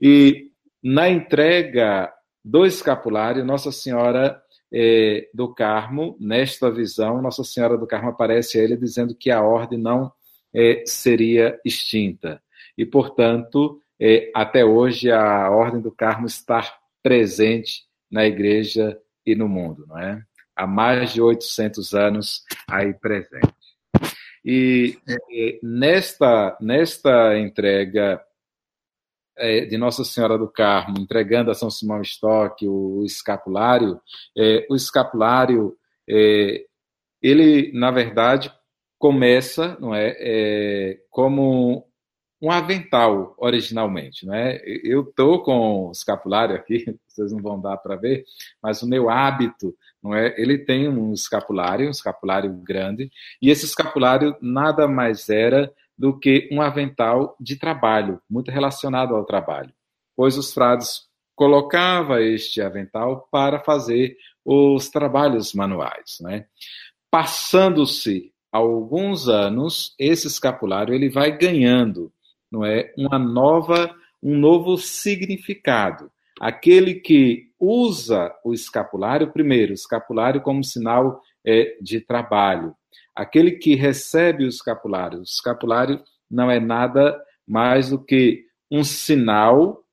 e 0.00 0.50
na 0.82 1.10
entrega 1.10 2.12
do 2.44 2.64
escapulário 2.64 3.44
Nossa 3.44 3.70
Senhora 3.70 4.40
é, 4.72 5.28
do 5.34 5.52
Carmo, 5.52 6.16
nesta 6.20 6.70
visão, 6.70 7.20
Nossa 7.20 7.44
Senhora 7.44 7.76
do 7.76 7.86
Carmo 7.86 8.10
aparece 8.10 8.58
a 8.58 8.62
ele 8.62 8.76
dizendo 8.76 9.14
que 9.14 9.30
a 9.30 9.42
ordem 9.42 9.78
não 9.78 10.12
é, 10.54 10.82
seria 10.86 11.58
extinta. 11.64 12.42
E, 12.76 12.84
portanto, 12.84 13.80
é, 14.00 14.30
até 14.34 14.64
hoje 14.64 15.10
a 15.10 15.50
ordem 15.50 15.80
do 15.80 15.92
Carmo 15.92 16.26
está 16.26 16.62
presente 17.02 17.84
na 18.10 18.26
igreja 18.26 18.98
e 19.24 19.34
no 19.34 19.48
mundo, 19.48 19.86
não 19.86 19.98
é? 19.98 20.22
Há 20.56 20.66
mais 20.66 21.12
de 21.12 21.22
800 21.22 21.94
anos 21.94 22.44
aí 22.68 22.92
presente. 22.94 23.54
E 24.44 24.98
é, 25.08 25.58
nesta, 25.62 26.56
nesta 26.60 27.38
entrega 27.38 28.22
de 29.70 29.78
Nossa 29.78 30.04
Senhora 30.04 30.36
do 30.36 30.46
Carmo, 30.46 30.98
entregando 30.98 31.50
a 31.50 31.54
São 31.54 31.70
Simão 31.70 32.02
Stock 32.02 32.68
o 32.68 33.02
escapulário, 33.06 33.98
o 34.68 34.76
escapulário, 34.76 35.74
ele, 37.22 37.72
na 37.72 37.90
verdade, 37.90 38.52
começa 39.00 39.78
não 39.80 39.94
é, 39.94 40.14
é 40.20 40.98
como 41.08 41.86
um 42.40 42.50
avental 42.50 43.34
originalmente, 43.38 44.26
não 44.26 44.34
é? 44.34 44.60
Eu 44.64 45.04
tô 45.04 45.42
com 45.42 45.88
o 45.88 45.90
escapulário 45.90 46.54
aqui, 46.54 46.84
vocês 47.08 47.32
não 47.32 47.40
vão 47.40 47.58
dar 47.58 47.78
para 47.78 47.96
ver, 47.96 48.24
mas 48.62 48.82
o 48.82 48.86
meu 48.86 49.08
hábito, 49.08 49.74
não 50.02 50.14
é? 50.14 50.34
Ele 50.38 50.58
tem 50.58 50.86
um 50.86 51.14
escapulário, 51.14 51.88
um 51.88 51.90
escapulário 51.90 52.52
grande, 52.52 53.10
e 53.40 53.50
esse 53.50 53.64
escapulário 53.64 54.36
nada 54.40 54.86
mais 54.86 55.30
era 55.30 55.72
do 55.96 56.18
que 56.18 56.48
um 56.52 56.60
avental 56.60 57.36
de 57.40 57.56
trabalho, 57.56 58.20
muito 58.28 58.50
relacionado 58.50 59.16
ao 59.16 59.24
trabalho, 59.24 59.72
pois 60.14 60.36
os 60.36 60.52
frades 60.52 61.08
colocavam 61.34 62.18
este 62.18 62.60
avental 62.60 63.26
para 63.32 63.60
fazer 63.60 64.16
os 64.44 64.90
trabalhos 64.90 65.54
manuais. 65.54 66.18
Né? 66.20 66.46
Passando-se 67.10 68.30
alguns 68.50 69.28
anos, 69.28 69.94
esse 69.98 70.26
escapulário 70.26 70.94
ele 70.94 71.08
vai 71.08 71.36
ganhando 71.36 72.12
não 72.50 72.64
é, 72.64 72.92
uma 72.96 73.18
nova, 73.18 73.94
um 74.22 74.36
novo 74.36 74.76
significado. 74.76 76.10
Aquele 76.40 76.94
que 76.94 77.50
usa 77.58 78.34
o 78.44 78.52
escapulário, 78.52 79.30
primeiro, 79.30 79.72
o 79.72 79.74
escapulário 79.74 80.40
como 80.40 80.64
sinal 80.64 81.22
é, 81.46 81.76
de 81.80 82.00
trabalho, 82.00 82.74
Aquele 83.14 83.52
que 83.52 83.74
recebe 83.74 84.44
o 84.44 84.48
escapulário, 84.48 85.18
o 85.18 85.22
escapulário 85.22 86.02
não 86.30 86.50
é 86.50 86.60
nada 86.60 87.22
mais 87.46 87.90
do 87.90 88.02
que 88.02 88.46
um 88.70 88.84
sinal 88.84 89.84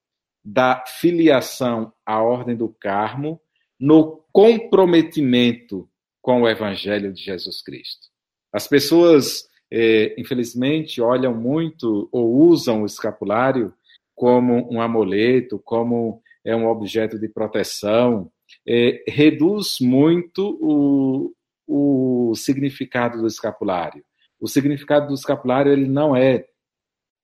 da 0.45 0.83
filiação 0.85 1.91
à 2.05 2.21
Ordem 2.21 2.55
do 2.55 2.69
Carmo 2.69 3.41
no 3.77 4.23
comprometimento 4.31 5.89
com 6.21 6.43
o 6.43 6.47
Evangelho 6.47 7.11
de 7.11 7.21
Jesus 7.21 7.61
Cristo. 7.61 8.07
As 8.51 8.67
pessoas, 8.67 9.47
eh, 9.71 10.15
infelizmente, 10.17 11.01
olham 11.01 11.33
muito 11.33 12.07
ou 12.11 12.33
usam 12.35 12.83
o 12.83 12.85
escapulário 12.85 13.73
como 14.15 14.67
um 14.71 14.81
amuleto, 14.81 15.59
como 15.59 16.21
é 16.43 16.55
um 16.55 16.67
objeto 16.67 17.19
de 17.19 17.27
proteção, 17.27 18.31
eh, 18.67 19.03
reduz 19.07 19.77
muito 19.81 20.57
o, 20.61 21.33
o 21.67 22.35
significado 22.35 23.19
do 23.19 23.27
escapulário. 23.27 24.03
O 24.39 24.47
significado 24.47 25.07
do 25.07 25.13
escapulário 25.13 25.71
ele 25.71 25.87
não 25.87 26.15
é 26.15 26.45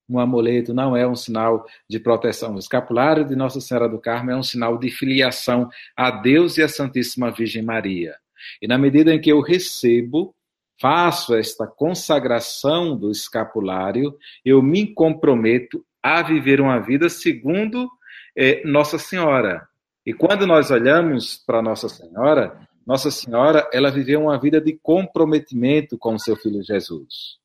um 0.10 0.20
amuleto, 0.20 0.74
não 0.74 0.96
é 0.96 1.08
um 1.08 1.16
sinal 1.16 1.66
de 1.90 2.00
proteção. 2.00 2.56
O 2.56 2.60
escapulário 2.60 3.26
de 3.26 3.36
Nossa 3.36 3.62
Senhora 3.62 3.88
do 3.88 4.00
Carmo 4.00 4.32
é 4.32 4.36
um 4.36 4.44
sinal 4.44 4.78
de 4.78 4.92
filiação 4.92 5.70
a 5.96 6.12
Deus 6.12 6.58
e 6.58 6.64
a 6.64 6.68
Santíssima 6.68 7.32
Virgem 7.32 7.64
Maria. 7.64 8.16
E 8.62 8.68
na 8.68 8.78
medida 8.78 9.14
em 9.14 9.22
que 9.22 9.32
eu 9.32 9.40
recebo, 9.40 10.36
faço 10.80 11.36
esta 11.36 11.66
consagração 11.68 12.98
do 12.98 13.12
escapulário, 13.12 14.18
eu 14.44 14.62
me 14.62 14.94
comprometo 14.94 15.86
a 16.02 16.22
viver 16.22 16.60
uma 16.60 16.80
vida 16.80 17.10
segundo 17.10 17.90
eh, 18.36 18.62
Nossa 18.66 18.98
Senhora. 18.98 19.68
E 20.06 20.14
quando 20.14 20.46
nós 20.46 20.70
olhamos 20.70 21.38
para 21.38 21.62
Nossa 21.62 21.88
Senhora, 21.88 22.68
nossa 22.86 23.10
Senhora, 23.10 23.70
ela 23.72 23.90
viveu 23.90 24.24
uma 24.24 24.38
vida 24.38 24.60
de 24.60 24.74
comprometimento 24.74 25.98
com 25.98 26.16
o 26.16 26.20
seu 26.20 26.36
filho 26.36 26.62
Jesus. 26.62 27.38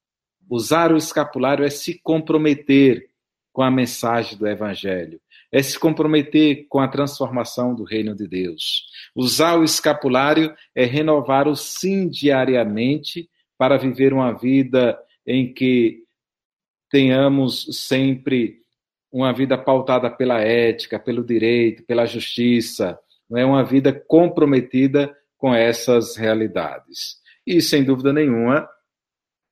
Usar 0.50 0.92
o 0.92 0.96
escapulário 0.96 1.64
é 1.64 1.70
se 1.70 2.00
comprometer 2.02 3.08
com 3.52 3.62
a 3.62 3.70
mensagem 3.70 4.36
do 4.36 4.48
Evangelho, 4.48 5.20
é 5.50 5.62
se 5.62 5.78
comprometer 5.78 6.66
com 6.68 6.78
a 6.78 6.88
transformação 6.88 7.74
do 7.74 7.84
reino 7.84 8.14
de 8.14 8.26
Deus. 8.28 8.84
Usar 9.14 9.56
o 9.58 9.64
escapulário 9.64 10.54
é 10.74 10.84
renovar 10.84 11.48
o 11.48 11.56
sim 11.56 12.08
diariamente 12.08 13.28
para 13.56 13.78
viver 13.78 14.12
uma 14.12 14.32
vida 14.32 14.98
em 15.26 15.52
que 15.52 16.04
tenhamos 16.90 17.66
sempre 17.86 18.58
uma 19.10 19.32
vida 19.32 19.56
pautada 19.56 20.10
pela 20.10 20.40
ética, 20.40 20.98
pelo 20.98 21.24
direito, 21.24 21.82
pela 21.84 22.06
justiça, 22.06 22.98
não 23.28 23.38
é 23.38 23.44
uma 23.44 23.64
vida 23.64 23.92
comprometida 23.92 25.14
com 25.36 25.54
essas 25.54 26.16
realidades. 26.16 27.16
E, 27.46 27.60
sem 27.60 27.84
dúvida 27.84 28.12
nenhuma, 28.12 28.68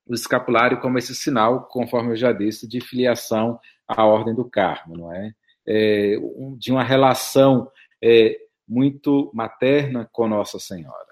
o 0.07 0.15
escapulário 0.15 0.81
como 0.81 0.99
esse 0.99 1.15
sinal, 1.15 1.67
conforme 1.69 2.13
eu 2.13 2.17
já 2.17 2.33
disse, 2.33 2.69
de 2.69 2.81
filiação 2.81 3.59
à 3.89 4.05
ordem 4.05 4.35
do 4.35 4.49
Carmo, 4.49 4.97
não 4.97 5.13
é? 5.13 5.33
É 5.67 6.17
de 6.59 6.71
uma 6.71 6.85
relação 6.85 7.71
é, 8.03 8.37
muito 8.69 9.31
materna 9.35 10.09
com 10.13 10.29
Nossa 10.29 10.59
Senhora. 10.59 11.07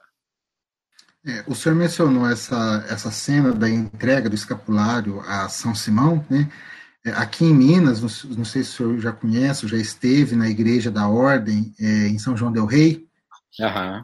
É, 1.27 1.43
o 1.47 1.55
senhor 1.55 1.75
mencionou 1.75 2.29
essa, 2.29 2.85
essa 2.89 3.11
cena 3.11 3.53
da 3.53 3.69
entrega 3.69 4.29
do 4.29 4.35
escapulário 4.35 5.21
a 5.21 5.49
São 5.49 5.75
Simão, 5.75 6.25
né? 6.29 6.51
É, 7.05 7.11
aqui 7.11 7.45
em 7.45 7.55
Minas, 7.55 8.01
não, 8.01 8.37
não, 8.37 8.45
sei 8.45 8.63
se 8.63 8.71
o 8.71 8.75
senhor 8.75 8.99
já 8.99 9.13
conhece, 9.13 9.69
já 9.69 9.77
esteve 9.77 10.37
na 10.37 10.49
igreja 10.49 10.91
da 10.91 11.09
Ordem 11.09 11.75
é, 11.79 12.09
em 12.09 12.19
São 12.19 12.37
João 12.37 12.53
del 12.53 12.67
Rei. 12.67 13.07
Uhum. 13.59 14.03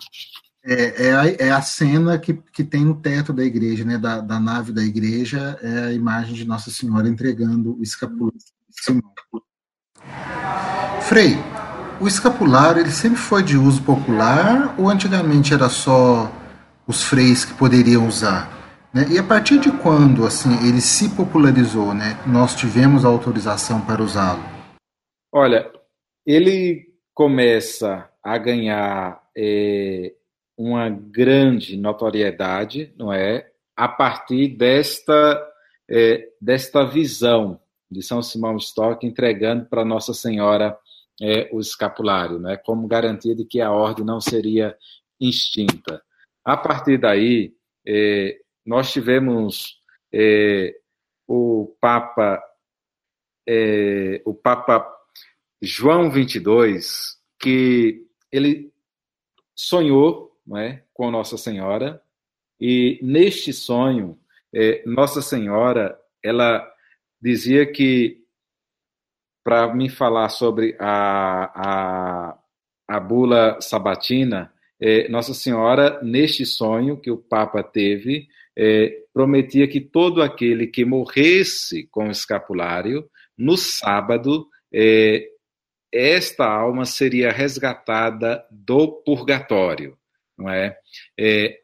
É, 0.63 1.07
é, 1.07 1.13
a, 1.15 1.27
é 1.47 1.51
a 1.51 1.63
cena 1.63 2.19
que, 2.19 2.35
que 2.35 2.63
tem 2.63 2.85
no 2.85 2.95
teto 2.95 3.33
da 3.33 3.43
igreja, 3.43 3.85
né, 3.85 3.97
da, 3.97 4.21
da 4.21 4.39
nave 4.39 4.73
da 4.73 4.83
igreja, 4.83 5.59
é 5.63 5.87
a 5.87 5.93
imagem 5.93 6.35
de 6.35 6.45
Nossa 6.45 6.71
Senhora 6.71 7.09
entregando 7.09 7.79
o 7.79 7.83
escapulário. 7.83 8.37
Frei, 11.03 11.37
o 12.01 12.07
escapulário 12.07 12.81
ele 12.81 12.91
sempre 12.91 13.19
foi 13.19 13.43
de 13.43 13.57
uso 13.57 13.83
popular 13.83 14.75
ou 14.79 14.89
antigamente 14.89 15.53
era 15.53 15.69
só 15.69 16.31
os 16.87 17.05
freis 17.05 17.45
que 17.45 17.55
poderiam 17.55 18.07
usar? 18.07 18.49
Né? 18.93 19.07
E 19.11 19.19
a 19.19 19.23
partir 19.23 19.59
de 19.59 19.71
quando 19.71 20.27
assim 20.27 20.67
ele 20.67 20.81
se 20.81 21.09
popularizou, 21.11 21.95
né? 21.95 22.19
Nós 22.27 22.55
tivemos 22.55 23.05
a 23.05 23.09
autorização 23.09 23.81
para 23.81 24.03
usá-lo? 24.03 24.43
Olha, 25.33 25.71
ele 26.27 26.89
começa 27.15 28.09
a 28.23 28.39
ganhar 28.39 29.23
é, 29.37 30.13
uma 30.57 30.89
grande 30.89 31.77
notoriedade, 31.77 32.93
não 32.97 33.13
é, 33.13 33.51
a 33.77 33.89
partir 33.89 34.49
desta 34.57 35.47
é, 35.89 36.29
desta 36.41 36.85
visão 36.87 37.61
de 37.91 38.03
São 38.03 38.23
Simão 38.23 38.57
Stock 38.57 39.05
entregando 39.05 39.65
para 39.67 39.85
Nossa 39.85 40.15
Senhora 40.15 40.79
é, 41.21 41.51
o 41.53 41.61
escapulário, 41.61 42.39
né, 42.39 42.57
como 42.57 42.89
garantia 42.89 43.35
de 43.35 43.45
que 43.45 43.61
a 43.61 43.71
ordem 43.71 44.05
não 44.05 44.21
seria 44.21 44.77
extinta. 45.21 46.03
A 46.45 46.57
partir 46.57 46.99
daí, 46.99 47.55
é, 47.87 48.41
nós 48.65 48.91
tivemos 48.93 49.79
é, 50.13 50.75
o 51.27 51.77
Papa 51.81 52.43
é, 53.47 54.23
o 54.25 54.33
Papa 54.33 54.87
João 55.61 56.11
22, 56.11 57.19
que 57.39 58.07
ele 58.31 58.73
sonhou 59.55 60.39
não 60.47 60.57
é, 60.57 60.85
com 60.95 61.11
Nossa 61.11 61.37
Senhora, 61.37 62.03
e 62.61 62.99
neste 63.03 63.53
sonho, 63.53 64.19
Nossa 64.85 65.23
Senhora, 65.23 65.99
ela 66.23 66.71
dizia 67.21 67.71
que, 67.71 68.19
para 69.45 69.73
me 69.75 69.89
falar 69.89 70.29
sobre 70.29 70.77
a, 70.79 71.51
a, 71.55 72.39
a 72.89 73.01
bula 73.01 73.61
sabatina, 73.61 74.53
é, 74.81 75.09
Nossa 75.09 75.35
Senhora, 75.35 76.01
neste 76.03 76.47
sonho 76.47 76.97
que 76.97 77.11
o 77.11 77.19
Papa 77.19 77.63
teve, 77.63 78.29
é, 78.57 79.05
prometia 79.13 79.69
que 79.69 79.81
todo 79.81 80.23
aquele 80.23 80.67
que 80.67 80.85
morresse 80.85 81.87
com 81.89 82.09
o 82.09 82.11
escapulário, 82.11 83.09
no 83.37 83.57
sábado, 83.57 84.49
é, 84.73 85.29
esta 85.93 86.47
alma 86.47 86.87
seria 86.87 87.31
resgatada 87.31 88.43
do 88.51 89.03
purgatório. 89.05 89.99
Não 90.39 90.49
é? 90.49 90.75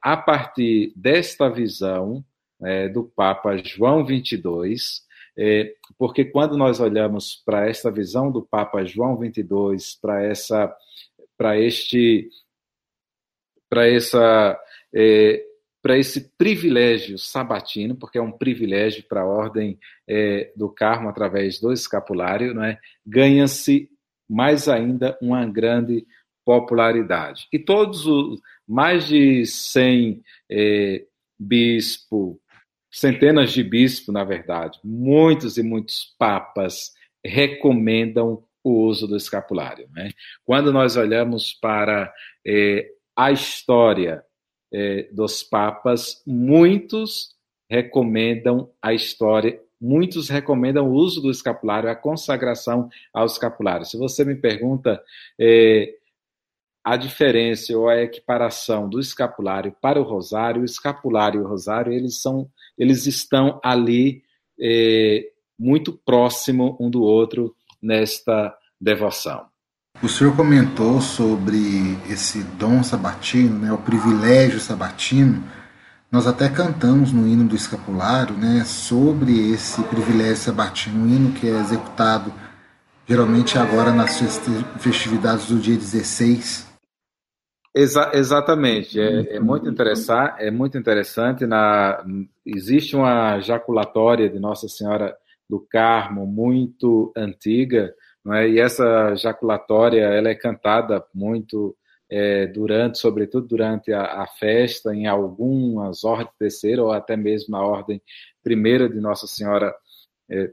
a 0.03 0.19
partir 0.19 0.93
desta 0.95 1.49
visão 1.49 2.23
do 2.93 3.05
Papa 3.05 3.57
João 3.57 4.05
22, 4.05 5.06
é, 5.39 5.75
porque 5.99 6.25
quando 6.25 6.57
nós 6.57 6.81
olhamos 6.81 7.43
para 7.45 7.69
esta 7.69 7.91
visão 7.91 8.31
do 8.31 8.43
Papa 8.43 8.85
João 8.85 9.17
22, 9.19 9.95
para 10.01 10.25
essa, 10.25 10.75
para 11.37 11.59
este, 11.59 12.29
para 13.69 13.87
essa, 13.87 14.59
é, 14.95 15.45
para 15.83 15.99
esse 15.99 16.33
privilégio 16.37 17.19
sabatino, 17.19 17.95
porque 17.95 18.19
é 18.19 18.23
um 18.23 18.33
privilégio 18.33 19.05
para 19.07 19.21
a 19.21 19.27
ordem 19.27 19.79
é, 20.09 20.53
do 20.57 20.71
Carmo 20.71 21.09
através 21.09 21.61
do 21.61 21.73
escapulário, 21.73 22.59
é? 22.63 22.79
Ganha-se 23.07 23.91
mais 24.29 24.69
ainda 24.69 25.17
uma 25.21 25.45
grande 25.47 26.07
popularidade. 26.45 27.47
E 27.53 27.59
todos 27.59 28.07
os 28.07 28.41
mais 28.67 29.07
de 29.07 29.45
100 29.45 30.23
é, 30.51 31.05
bispos, 31.39 32.37
centenas 32.91 33.53
de 33.53 33.63
bispos, 33.63 34.13
na 34.13 34.25
verdade, 34.25 34.79
muitos 34.83 35.59
e 35.59 35.63
muitos 35.63 36.15
papas 36.19 36.95
recomendam 37.25 38.45
o 38.63 38.87
uso 38.87 39.07
do 39.07 39.17
escapulário. 39.17 39.89
Né? 39.93 40.11
Quando 40.45 40.73
nós 40.73 40.97
olhamos 40.97 41.53
para 41.53 42.13
é, 42.47 42.89
a 43.15 43.31
história 43.31 44.25
é, 44.73 45.09
dos 45.13 45.43
papas, 45.43 46.23
muitos 46.27 47.35
recomendam 47.69 48.71
a 48.81 48.93
história 48.93 49.61
muitos 49.81 50.29
recomendam 50.29 50.89
o 50.89 50.93
uso 50.93 51.21
do 51.21 51.31
escapulário, 51.31 51.91
a 51.91 51.95
consagração 51.95 52.89
ao 53.13 53.27
escapulário. 53.27 53.85
Se 53.85 53.97
você 53.97 54.25
me 54.25 54.35
pergunta 54.35 55.03
é, 55.39 55.95
a 56.87 56.97
diferença 56.97 57.77
ou 57.77 57.89
a 57.89 58.01
equiparação 58.01 58.89
do 58.89 59.01
escapulário 59.01 59.75
para 59.83 60.01
o 60.01 60.05
rosário, 60.05 60.63
o 60.63 60.65
escapulário 60.65 61.41
e 61.41 61.45
o 61.45 61.49
rosário, 61.49 61.93
eles, 61.93 62.23
são, 62.23 62.49
eles 62.79 63.07
estão 63.07 63.61
ali 63.61 64.23
é, 64.57 65.25
muito 65.59 65.93
próximo 65.93 66.77
um 66.79 66.89
do 66.89 67.03
outro 67.03 67.57
nesta 67.83 68.57
devoção. 68.81 69.47
O 70.01 70.09
senhor 70.09 70.37
comentou 70.37 71.01
sobre 71.01 71.59
esse 72.09 72.45
dom 72.45 72.85
sabatino, 72.85 73.59
né, 73.59 73.73
o 73.73 73.79
privilégio 73.79 74.61
sabatino, 74.61 75.43
nós 76.09 76.29
até 76.29 76.49
cantamos 76.49 77.11
no 77.13 77.27
hino 77.27 77.49
do 77.49 77.57
escapulário 77.57 78.37
né, 78.37 78.63
sobre 78.65 79.51
esse 79.51 79.83
privilégio 79.83 80.37
sabatino, 80.37 81.05
um 81.05 81.09
hino 81.09 81.33
que 81.33 81.49
é 81.49 81.59
executado 81.59 82.33
geralmente 83.09 83.59
agora 83.59 83.93
nas 83.93 84.21
festividades 84.79 85.47
do 85.47 85.59
dia 85.59 85.77
16. 85.77 86.66
Exa 87.77 88.11
exatamente, 88.15 88.99
é, 88.99 89.37
é, 89.37 89.39
muito 89.39 89.69
interessante, 89.69 90.43
é 90.43 90.51
muito 90.51 90.79
interessante. 90.79 91.45
Na, 91.45 92.03
existe 92.47 92.97
uma 92.97 93.39
jaculatória 93.41 94.31
de 94.31 94.39
Nossa 94.39 94.67
Senhora 94.67 95.15
do 95.47 95.61
Carmo 95.61 96.27
muito 96.27 97.13
antiga, 97.15 97.95
não 98.25 98.33
é? 98.33 98.49
e 98.49 98.59
essa 98.59 99.15
jaculatória 99.15 100.01
ela 100.01 100.31
é 100.31 100.35
cantada 100.35 101.05
muito 101.15 101.77
é, 102.11 102.47
durante, 102.47 102.97
sobretudo 102.97 103.47
durante 103.47 103.93
a, 103.93 104.23
a, 104.23 104.27
festa, 104.27 104.95
em 104.95 105.07
algumas 105.07 106.03
ordens 106.03 106.31
terceira 106.39 106.83
ou 106.83 106.93
até 106.93 107.15
mesmo 107.15 107.51
na 107.51 107.63
ordem 107.63 108.01
primeira 108.43 108.89
de 108.89 108.99
Nossa 109.01 109.27
Senhora 109.27 109.75
é, 110.31 110.51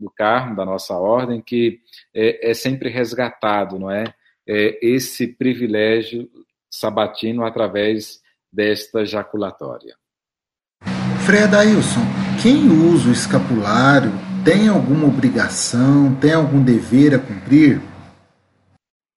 do 0.00 0.10
Carmo, 0.10 0.56
da 0.56 0.64
nossa 0.64 0.94
ordem, 0.94 1.42
que 1.42 1.80
é, 2.14 2.50
é 2.50 2.54
sempre 2.54 2.88
resgatado, 2.88 3.78
não 3.78 3.90
é? 3.90 4.04
É? 4.48 4.78
Esse 4.82 5.26
privilégio 5.26 6.28
sabatino 6.70 7.44
através 7.44 8.20
desta 8.52 9.04
jaculatória. 9.04 9.94
Frei 11.26 11.42
Adailson, 11.42 12.00
quem 12.42 12.68
usa 12.68 13.10
o 13.10 13.12
escapulário 13.12 14.10
tem 14.44 14.68
alguma 14.68 15.06
obrigação, 15.06 16.14
tem 16.20 16.32
algum 16.32 16.62
dever 16.62 17.14
a 17.14 17.18
cumprir? 17.18 17.82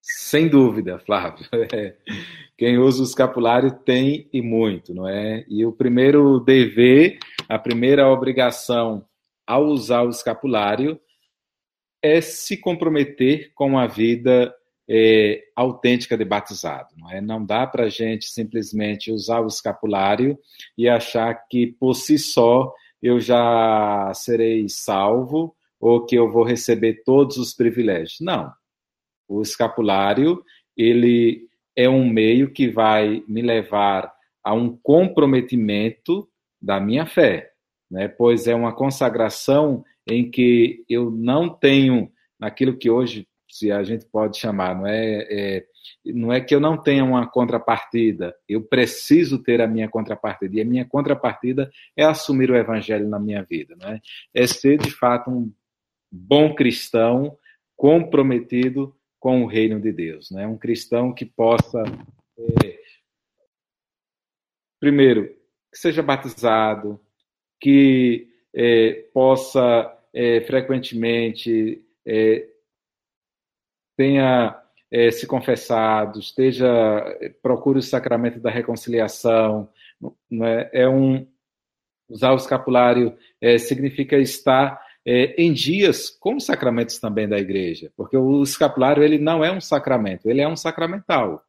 Sem 0.02 0.50
dúvida, 0.50 1.00
Flávio. 1.00 1.46
Quem 2.58 2.78
usa 2.78 3.02
o 3.02 3.06
escapulário 3.06 3.72
tem 3.72 4.30
e 4.32 4.42
muito, 4.42 4.94
não 4.94 5.08
é? 5.08 5.44
E 5.48 5.66
o 5.66 5.72
primeiro 5.72 6.40
dever, 6.40 7.18
a 7.50 7.58
primeira 7.58 8.08
obrigação 8.08 9.04
ao 9.48 9.66
usar 9.66 10.04
o 10.04 10.10
escapulário 10.10 11.00
é 12.04 12.22
se 12.22 12.58
comprometer 12.58 13.52
com 13.56 13.80
a 13.80 13.88
vida 13.88 14.54
é, 14.94 15.42
autêntica 15.56 16.18
de 16.18 16.26
batizado. 16.26 16.90
Não, 16.98 17.10
é? 17.10 17.22
não 17.22 17.46
dá 17.46 17.66
para 17.66 17.86
a 17.86 17.90
gente 17.90 18.26
simplesmente 18.26 19.10
usar 19.10 19.40
o 19.40 19.48
escapulário 19.48 20.38
e 20.78 20.90
achar 20.90 21.34
que 21.50 21.68
por 21.68 21.94
si 21.94 22.20
só 22.20 22.74
eu 23.02 23.18
já 23.18 24.12
serei 24.14 24.68
salvo 24.68 25.56
ou 25.80 26.06
que 26.06 26.16
eu 26.16 26.30
vou 26.30 26.44
receber 26.44 27.04
todos 27.06 27.38
os 27.38 27.54
privilégios. 27.54 28.18
Não. 28.20 28.52
O 29.30 29.42
escapulário, 29.42 30.44
ele 30.76 31.48
é 31.74 31.88
um 31.88 32.06
meio 32.06 32.52
que 32.52 32.68
vai 32.68 33.24
me 33.30 33.42
levar 33.42 34.14
a 34.44 34.54
um 34.54 34.78
comprometimento 34.84 36.28
da 36.62 36.82
minha 36.82 37.06
fé, 37.06 37.52
né? 37.90 38.10
Pois 38.10 38.46
é 38.46 38.54
uma 38.54 38.76
consagração 38.76 39.86
em 40.06 40.30
que 40.30 40.84
eu 40.90 41.10
não 41.10 41.48
tenho 41.48 42.12
naquilo 42.38 42.78
que 42.78 42.90
hoje 42.90 43.26
se 43.52 43.72
a 43.72 43.84
gente 43.84 44.06
pode 44.06 44.38
chamar, 44.38 44.76
não 44.76 44.88
é, 44.88 45.28
é, 45.30 45.66
não 46.06 46.32
é 46.32 46.40
que 46.40 46.56
eu 46.56 46.60
não 46.60 46.78
tenha 46.78 47.04
uma 47.04 47.30
contrapartida, 47.30 48.34
eu 48.48 48.62
preciso 48.62 49.38
ter 49.44 49.62
a 49.62 49.68
minha 49.68 49.90
contrapartida, 49.90 50.56
e 50.56 50.62
a 50.62 50.66
minha 50.66 50.86
contrapartida 50.86 51.70
é 51.96 52.04
assumir 52.04 52.50
o 52.50 52.56
evangelho 52.56 53.10
na 53.10 53.20
minha 53.20 53.44
vida, 53.44 53.76
não 53.80 53.90
é? 53.90 54.02
É 54.34 54.48
ser 54.48 54.78
de 54.78 54.90
fato 54.90 55.30
um 55.30 55.52
bom 56.10 56.56
cristão 56.56 57.38
comprometido 57.76 58.96
com 59.20 59.44
o 59.44 59.48
reino 59.48 59.80
de 59.80 59.92
Deus. 59.92 60.32
Né? 60.32 60.48
Um 60.48 60.58
cristão 60.58 61.14
que 61.14 61.26
possa, 61.26 61.84
é, 62.64 62.80
primeiro, 64.80 65.28
que 65.72 65.78
seja 65.78 66.02
batizado, 66.02 67.00
que 67.60 68.28
é, 68.54 69.06
possa 69.14 69.98
é, 70.14 70.42
frequentemente 70.42 71.84
é, 72.06 72.51
tenha 74.02 74.60
é, 74.90 75.12
se 75.12 75.28
confessado, 75.28 76.20
esteja 76.20 76.68
procure 77.44 77.78
o 77.78 77.84
sacramento 77.84 78.40
da 78.40 78.50
reconciliação, 78.50 79.70
né? 80.30 80.68
é 80.74 80.90
um 80.90 81.28
usar 82.10 82.32
o 82.32 82.36
escapulário 82.36 83.16
é, 83.40 83.60
significa 83.60 84.18
estar 84.18 84.82
é, 85.06 85.36
em 85.40 85.54
dias 85.54 86.10
com 86.10 86.36
os 86.36 86.46
sacramentos 86.46 86.98
também 86.98 87.30
da 87.30 87.38
igreja, 87.38 87.92
porque 87.96 88.18
o 88.18 88.42
escapulário 88.42 89.04
ele 89.04 89.20
não 89.20 89.46
é 89.46 89.52
um 89.52 89.62
sacramento, 89.62 90.28
ele 90.28 90.42
é 90.42 90.48
um 90.48 90.56
sacramental. 90.56 91.44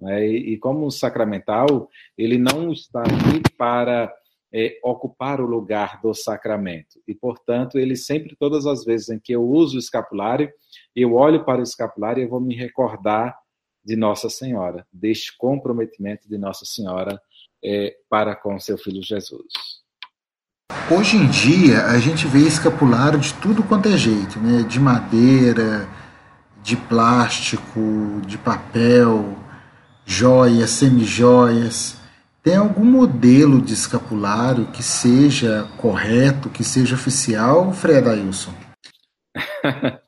Né? 0.00 0.26
E, 0.26 0.54
e, 0.54 0.58
como 0.58 0.90
sacramental, 0.90 1.90
ele 2.16 2.38
não 2.38 2.72
está 2.72 3.02
aqui 3.02 3.42
para 3.58 4.10
é, 4.52 4.78
ocupar 4.82 5.40
o 5.40 5.46
lugar 5.46 6.00
do 6.00 6.14
sacramento. 6.14 7.00
E, 7.06 7.14
portanto, 7.14 7.78
ele 7.78 7.96
sempre, 7.96 8.36
todas 8.36 8.66
as 8.66 8.84
vezes 8.84 9.10
em 9.10 9.18
que 9.18 9.32
eu 9.32 9.42
uso 9.42 9.76
o 9.76 9.78
escapulário, 9.78 10.50
eu 10.94 11.14
olho 11.14 11.44
para 11.44 11.60
o 11.60 11.64
escapulário 11.64 12.22
e 12.22 12.26
vou 12.26 12.40
me 12.40 12.54
recordar 12.54 13.36
de 13.84 13.96
Nossa 13.96 14.28
Senhora, 14.28 14.86
deste 14.92 15.36
comprometimento 15.36 16.28
de 16.28 16.36
Nossa 16.36 16.64
Senhora 16.64 17.20
é, 17.64 17.96
para 18.08 18.34
com 18.34 18.58
seu 18.58 18.76
filho 18.78 19.02
Jesus. 19.02 19.46
Hoje 20.90 21.16
em 21.16 21.26
dia 21.28 21.84
a 21.86 21.98
gente 21.98 22.26
vê 22.26 22.40
escapulário 22.40 23.18
de 23.18 23.32
tudo 23.34 23.62
quanto 23.62 23.88
é 23.88 23.96
jeito, 23.96 24.38
né? 24.38 24.62
De 24.62 24.78
madeira, 24.78 25.88
de 26.62 26.76
plástico, 26.76 28.20
de 28.26 28.38
papel, 28.38 29.36
joias, 30.04 30.70
semijoias. 30.70 31.97
Tem 32.48 32.56
algum 32.56 32.82
modelo 32.82 33.60
de 33.60 33.74
escapulário 33.74 34.72
que 34.72 34.82
seja 34.82 35.68
correto, 35.76 36.48
que 36.48 36.64
seja 36.64 36.94
oficial, 36.94 37.74
Fred 37.74 38.08
Ailson? 38.08 38.54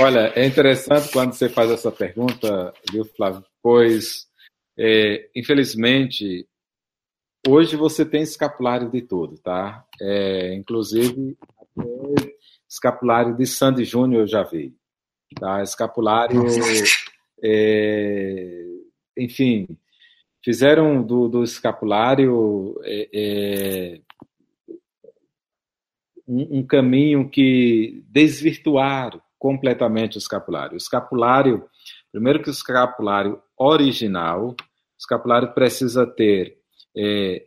Olha, 0.00 0.32
é 0.34 0.44
interessante 0.44 1.12
quando 1.12 1.32
você 1.32 1.48
faz 1.48 1.70
essa 1.70 1.92
pergunta, 1.92 2.74
viu, 2.90 3.04
Flávio? 3.04 3.44
Pois, 3.62 4.26
é, 4.76 5.30
infelizmente, 5.32 6.44
hoje 7.46 7.76
você 7.76 8.04
tem 8.04 8.22
escapulário 8.22 8.90
de 8.90 9.02
tudo, 9.02 9.38
tá? 9.38 9.86
É, 10.00 10.52
inclusive, 10.56 11.38
escapulário 12.68 13.36
de 13.36 13.46
Sandy 13.46 13.84
Júnior 13.84 14.22
eu 14.22 14.26
já 14.26 14.42
vi. 14.42 14.74
Tá? 15.38 15.62
Escapulário. 15.62 16.42
É, 17.40 18.64
enfim, 19.16 19.68
fizeram 20.44 21.02
do, 21.02 21.26
do 21.26 21.42
escapulário 21.42 22.78
é, 22.84 23.08
é, 23.14 24.00
um, 26.28 26.58
um, 26.58 26.66
caminho 26.66 27.30
que 27.30 28.04
desvirtuaram 28.08 29.22
completamente 29.38 30.16
o 30.16 30.18
escapulário. 30.18 30.74
O 30.74 30.76
escapulário, 30.76 31.66
primeiro 32.12 32.42
que 32.42 32.50
o 32.50 32.52
escapulário 32.52 33.42
original, 33.56 34.50
o 34.50 34.56
escapulário 34.98 35.54
precisa 35.54 36.06
ter 36.06 36.58
é, 36.94 37.46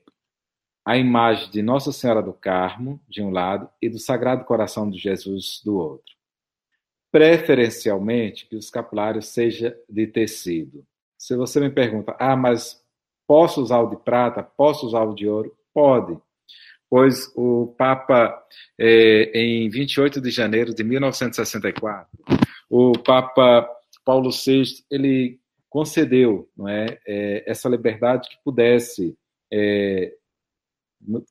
a 0.83 0.97
imagem 0.97 1.51
de 1.51 1.62
Nossa 1.62 1.91
Senhora 1.91 2.23
do 2.23 2.33
Carmo, 2.33 2.99
de 3.07 3.21
um 3.21 3.29
lado, 3.29 3.69
e 3.79 3.89
do 3.89 3.99
Sagrado 3.99 4.43
Coração 4.43 4.89
de 4.89 4.97
Jesus, 4.97 5.62
do 5.63 5.77
outro. 5.77 6.15
Preferencialmente, 7.12 8.47
que 8.47 8.55
o 8.55 8.60
escapulário 8.60 9.21
seja 9.21 9.77
de 9.88 10.07
tecido. 10.07 10.83
Se 11.15 11.36
você 11.36 11.60
me 11.60 11.69
pergunta, 11.69 12.15
ah, 12.19 12.36
mas 12.36 12.87
posso 13.28 13.62
usar 13.62 13.80
o 13.82 13.90
de 13.90 13.98
prata? 13.98 14.42
Posso 14.42 14.88
usar 14.88 15.04
o 15.04 15.13
de 15.13 15.28
ouro? 15.28 15.56
Pode. 15.74 16.18
Pois 16.90 17.32
o 17.36 17.76
Papa, 17.78 18.42
é, 18.80 19.32
em 19.38 19.70
28 19.70 20.22
de 20.22 20.32
janeiro 20.32 20.74
de 20.74 20.84
1964, 20.84 22.08
o 22.70 22.94
Papa 22.94 23.70
Paulo 24.06 24.30
VI, 24.32 24.63
ele 24.90 25.40
concedeu 25.70 26.50
não 26.58 26.68
é, 26.68 26.98
é 27.06 27.44
essa 27.46 27.68
liberdade 27.68 28.30
que 28.30 28.38
pudesse 28.44 29.18
é, 29.52 30.13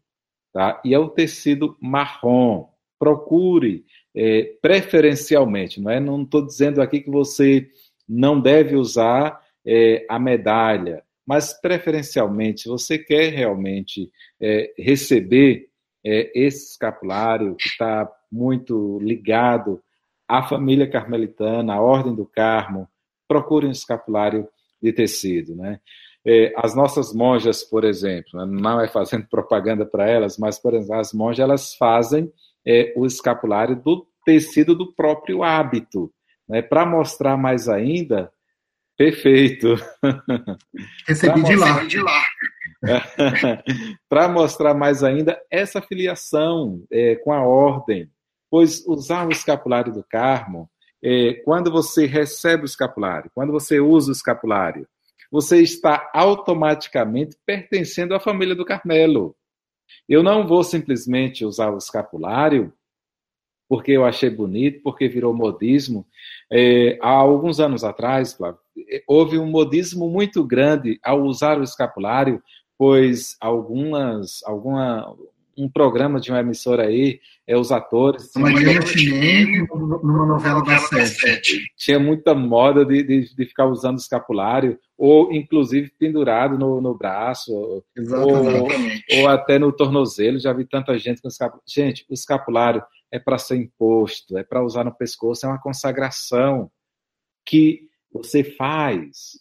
tá? 0.58 0.82
E 0.84 0.91
é 0.91 0.98
o 0.98 1.08
tecido 1.08 1.78
marrom. 1.80 2.67
Procure 2.98 3.86
é, 4.15 4.56
preferencialmente, 4.60 5.80
não 5.80 5.91
é? 5.91 6.00
Não 6.00 6.24
estou 6.24 6.43
dizendo 6.43 6.82
aqui 6.82 7.00
que 7.00 7.12
você 7.12 7.70
não 8.10 8.41
deve 8.41 8.76
usar 8.76 9.39
é, 9.63 10.04
a 10.10 10.17
medalha, 10.17 11.04
mas 11.24 11.54
preferencialmente, 11.54 12.67
você 12.67 12.98
quer 12.98 13.32
realmente 13.32 14.10
é, 14.41 14.74
receber 14.80 15.67
é, 16.04 16.32
esse 16.34 16.72
escapulário 16.72 17.56
que 17.56 17.67
está 17.67 18.12
muito 18.32 18.98
ligado 19.00 19.80
à 20.28 20.41
família 20.41 20.89
carmelitana, 20.89 21.76
à 21.76 21.82
Ordem 21.82 22.15
do 22.15 22.26
Carmo, 22.26 22.88
procure 23.28 23.67
um 23.67 23.72
escapulário 23.72 24.48
de 24.82 24.91
tecido, 24.91 25.56
né? 25.56 25.80
É, 26.28 26.54
as 26.58 26.76
nossas 26.76 27.13
monjas, 27.13 27.63
por 27.63 27.86
exemplo, 27.86 28.32
né, 28.34 28.46
não 28.46 28.82
é 28.82 28.88
fazendo 28.90 29.26
propaganda 29.32 29.86
para 29.86 30.10
elas, 30.10 30.38
mas, 30.38 30.60
por 30.60 30.74
exemplo, 30.74 31.00
as 31.00 31.13
monjas 31.13 31.40
elas 31.40 31.76
fazem 31.76 32.32
é, 32.66 32.94
o 32.98 33.06
escapulário 33.06 33.78
do 33.78 34.06
tecido 34.26 34.76
do 34.76 34.92
próprio 34.94 35.42
hábito, 35.42 36.12
né, 36.48 36.62
para 36.62 36.86
mostrar 36.86 37.38
mais 37.38 37.70
ainda. 37.70 38.30
Perfeito. 38.98 39.76
Recebi 41.08 41.44
de 41.44 41.56
lá. 41.56 41.84
De 41.86 42.02
lá. 42.02 42.24
para 44.10 44.28
mostrar 44.28 44.74
mais 44.74 45.04
ainda 45.04 45.40
essa 45.50 45.82
filiação 45.82 46.84
é, 46.92 47.16
com 47.16 47.32
a 47.32 47.42
ordem, 47.42 48.10
pois 48.50 48.86
usar 48.86 49.26
o 49.26 49.32
escapulário 49.32 49.94
do 49.94 50.04
Carmo, 50.04 50.70
é, 51.02 51.36
quando 51.46 51.72
você 51.72 52.06
recebe 52.06 52.63
o 52.63 52.66
escapulário, 52.66 53.32
quando 53.34 53.52
você 53.52 53.80
usa 53.80 54.10
o 54.10 54.13
escapulário, 54.13 54.88
você 55.32 55.62
está 55.62 56.10
automaticamente 56.13 57.38
pertencendo 57.46 58.16
à 58.16 58.20
família 58.20 58.56
do 58.56 58.66
Carmelo. 58.66 59.36
Eu 60.08 60.24
não 60.24 60.48
vou 60.48 60.63
simplesmente 60.63 61.46
usar 61.46 61.72
o 61.72 61.78
escapulário 61.78 62.74
porque 63.68 63.92
eu 63.92 64.06
achei 64.06 64.30
bonito, 64.30 64.82
porque 64.82 65.08
virou 65.08 65.34
modismo. 65.34 66.06
É, 66.52 66.98
há 67.02 67.10
alguns 67.10 67.60
anos 67.60 67.84
atrás, 67.84 68.38
houve 69.06 69.38
um 69.38 69.48
modismo 69.48 70.10
muito 70.10 70.44
grande 70.44 71.00
ao 71.04 71.22
usar 71.24 71.60
o 71.60 71.63
escapulário, 71.63 72.42
pois 72.78 73.36
algumas, 73.42 74.42
alguma, 74.46 75.16
um 75.58 75.67
programa 75.67 76.20
de 76.20 76.30
uma 76.30 76.39
emissora 76.39 76.84
aí, 76.84 77.20
é 77.48 77.58
os 77.58 77.72
atores. 77.72 78.32
Maria 78.36 78.82
Chinês, 78.82 79.67
numa 79.70 80.26
novela 80.26 80.63
da 80.63 80.78
Sete. 80.78 81.72
Tinha 81.76 82.00
muita 82.00 82.36
moda 82.36 82.86
de, 82.86 83.02
de, 83.02 83.36
de, 83.36 83.46
ficar 83.46 83.65
usando 83.65 83.98
escapulário, 83.98 84.80
ou 84.98 85.34
inclusive 85.34 85.91
pendurado 85.98 86.58
no, 86.58 86.80
no 86.80 86.96
braço, 86.96 87.52
ou, 87.54 87.86
ou, 89.20 89.28
até 89.28 89.58
no 89.58 89.72
tornozelo. 89.72 90.39
Já 90.39 90.54
vi 90.54 90.65
tanta 90.65 90.98
gente 91.00 91.22
com 91.22 91.28
escapulário. 91.28 91.63
Gente, 91.67 92.06
o 92.10 92.13
escapulário 92.13 92.84
é 93.12 93.17
para 93.17 93.38
ser 93.38 93.56
imposto, 93.56 94.38
é 94.38 94.43
para 94.43 94.63
usar 94.63 94.84
no 94.84 94.93
pescoço, 94.93 95.46
é 95.46 95.50
uma 95.50 95.62
consagração 95.62 96.70
que 97.46 97.88
você 98.12 98.43
faz 98.43 99.39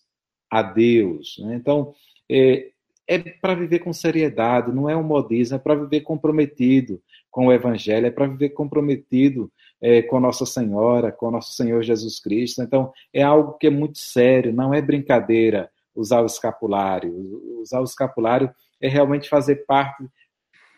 a 0.51 0.63
Deus. 0.63 1.37
Né? 1.41 1.57
Então, 1.57 1.93
é, 2.31 2.71
é 3.09 3.19
para 3.19 3.55
viver 3.55 3.79
com 3.81 3.93
seriedade, 3.93 4.75
não 4.75 4.89
é 4.89 4.97
um 4.97 5.03
modismo, 5.03 5.57
é 5.57 5.59
para 5.59 5.75
viver 5.75 6.01
comprometido 6.01 7.01
com 7.31 7.47
o 7.47 7.53
Evangelho, 7.53 8.07
é 8.07 8.11
para 8.11 8.27
viver 8.27 8.51
comprometido 8.51 9.51
é, 9.81 10.03
com 10.03 10.19
Nossa 10.19 10.45
Senhora, 10.45 11.13
com 11.13 11.31
Nosso 11.31 11.53
Senhor 11.53 11.83
Jesus 11.83 12.19
Cristo. 12.19 12.63
Então, 12.63 12.93
é 13.13 13.23
algo 13.23 13.55
que 13.59 13.69
é 13.69 13.71
muito 13.71 13.99
sério, 13.99 14.53
não 14.53 14.75
é 14.75 14.83
brincadeira 14.83 15.71
usar 15.95 16.21
o 16.21 16.27
escapulário. 16.27 17.61
Usar 17.61 17.81
o 17.81 17.85
escapulário 17.85 18.51
é 18.81 18.89
realmente 18.89 19.29
fazer 19.29 19.65
parte 19.67 20.05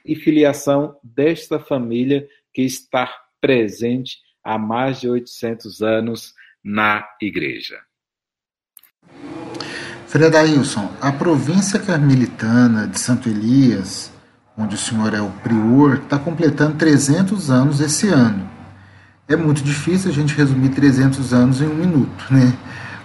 e 0.05 0.15
filiação 0.15 0.97
desta 1.03 1.59
família 1.59 2.29
que 2.53 2.63
está 2.63 3.13
presente 3.41 4.19
há 4.43 4.59
mais 4.59 5.01
de 5.01 5.09
800 5.09 5.83
anos 5.83 6.35
na 6.63 7.07
igreja. 7.21 7.79
Fredailson, 10.09 10.91
a 11.03 11.13
província 11.13 11.79
carmelitana 11.79 12.87
de 12.87 12.99
Santo 12.99 13.29
Elias, 13.29 14.11
onde 14.57 14.75
o 14.75 14.79
senhor 14.79 15.13
é 15.13 15.21
o 15.21 15.29
prior, 15.43 15.99
está 16.03 16.19
completando 16.19 16.79
300 16.79 17.51
anos 17.51 17.79
esse 17.79 18.09
ano. 18.09 18.49
É 19.29 19.37
muito 19.37 19.63
difícil 19.63 20.11
a 20.11 20.15
gente 20.15 20.35
resumir 20.35 20.71
300 20.71 21.35
anos 21.35 21.61
em 21.61 21.67
um 21.67 21.75
minuto, 21.75 22.25
né? 22.31 22.55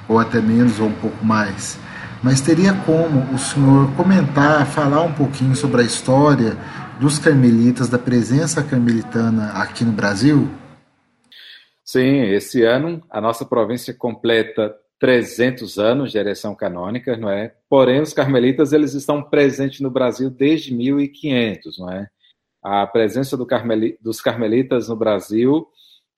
Ou 0.08 0.18
até 0.18 0.40
menos, 0.40 0.80
ou 0.80 0.88
um 0.88 0.94
pouco 0.94 1.26
mais. 1.26 1.78
Mas 2.24 2.40
teria 2.40 2.74
como 2.86 3.34
o 3.34 3.38
senhor 3.38 3.92
comentar, 3.98 4.66
falar 4.66 5.02
um 5.02 5.12
pouquinho 5.12 5.58
sobre 5.58 5.82
a 5.82 5.86
história 5.86 6.56
dos 7.02 7.20
carmelitas, 7.20 7.90
da 7.90 8.00
presença 8.00 8.64
carmelitana 8.64 9.52
aqui 9.56 9.84
no 9.84 9.92
Brasil? 9.92 10.50
Sim, 11.84 12.22
esse 12.22 12.64
ano 12.64 13.04
a 13.10 13.20
nossa 13.20 13.44
província 13.44 13.94
completa 13.94 14.74
300 15.04 15.78
anos 15.80 16.14
de 16.14 16.18
ereção 16.18 16.56
canônica, 16.56 17.18
não 17.18 17.30
é? 17.30 17.54
Porém, 17.70 18.00
os 18.00 18.14
carmelitas 18.14 18.72
eles 18.72 18.94
estão 18.94 19.22
presentes 19.22 19.82
no 19.82 19.92
Brasil 19.92 20.30
desde 20.30 20.74
1500, 20.74 21.78
não 21.78 21.92
é? 21.92 22.08
A 22.64 22.88
presença 22.88 23.36
do 23.36 23.46
carmeli, 23.46 23.98
dos 24.02 24.22
carmelitas 24.22 24.88
no 24.88 24.96
Brasil 24.96 25.68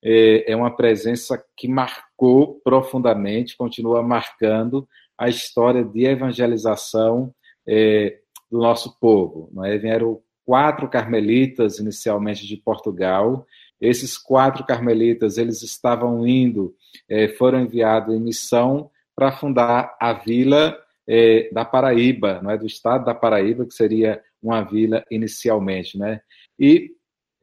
é, 0.04 0.52
é 0.52 0.56
uma 0.56 0.70
presença 0.70 1.44
que 1.58 1.68
marcou 1.68 2.62
profundamente, 2.64 3.58
continua 3.58 4.04
marcando 4.04 4.88
a 5.18 5.28
história 5.30 5.84
de 5.84 6.06
evangelização 6.06 7.34
é, 7.68 8.20
do 8.52 8.60
nosso 8.60 9.00
povo. 9.00 9.50
Não 9.52 9.66
é? 9.66 9.80
Vieram 9.80 10.22
quatro 10.46 10.88
carmelitas 10.88 11.80
inicialmente 11.80 12.46
de 12.46 12.56
Portugal. 12.56 13.48
Esses 13.86 14.18
quatro 14.18 14.66
carmelitas 14.66 15.38
eles 15.38 15.62
estavam 15.62 16.26
indo, 16.28 16.76
é, 17.10 17.28
foram 17.30 17.62
enviados 17.62 18.14
em 18.14 18.20
missão 18.20 18.90
para 19.16 19.32
fundar 19.32 19.96
a 20.00 20.14
vila 20.14 20.78
é, 21.08 21.50
da 21.52 21.64
Paraíba, 21.64 22.42
não 22.42 22.52
é 22.52 22.58
do 22.58 22.66
estado 22.66 23.06
da 23.06 23.14
Paraíba, 23.14 23.66
que 23.66 23.74
seria 23.74 24.22
uma 24.42 24.62
vila 24.62 25.04
inicialmente, 25.10 25.98
né? 25.98 26.22
E 26.60 26.92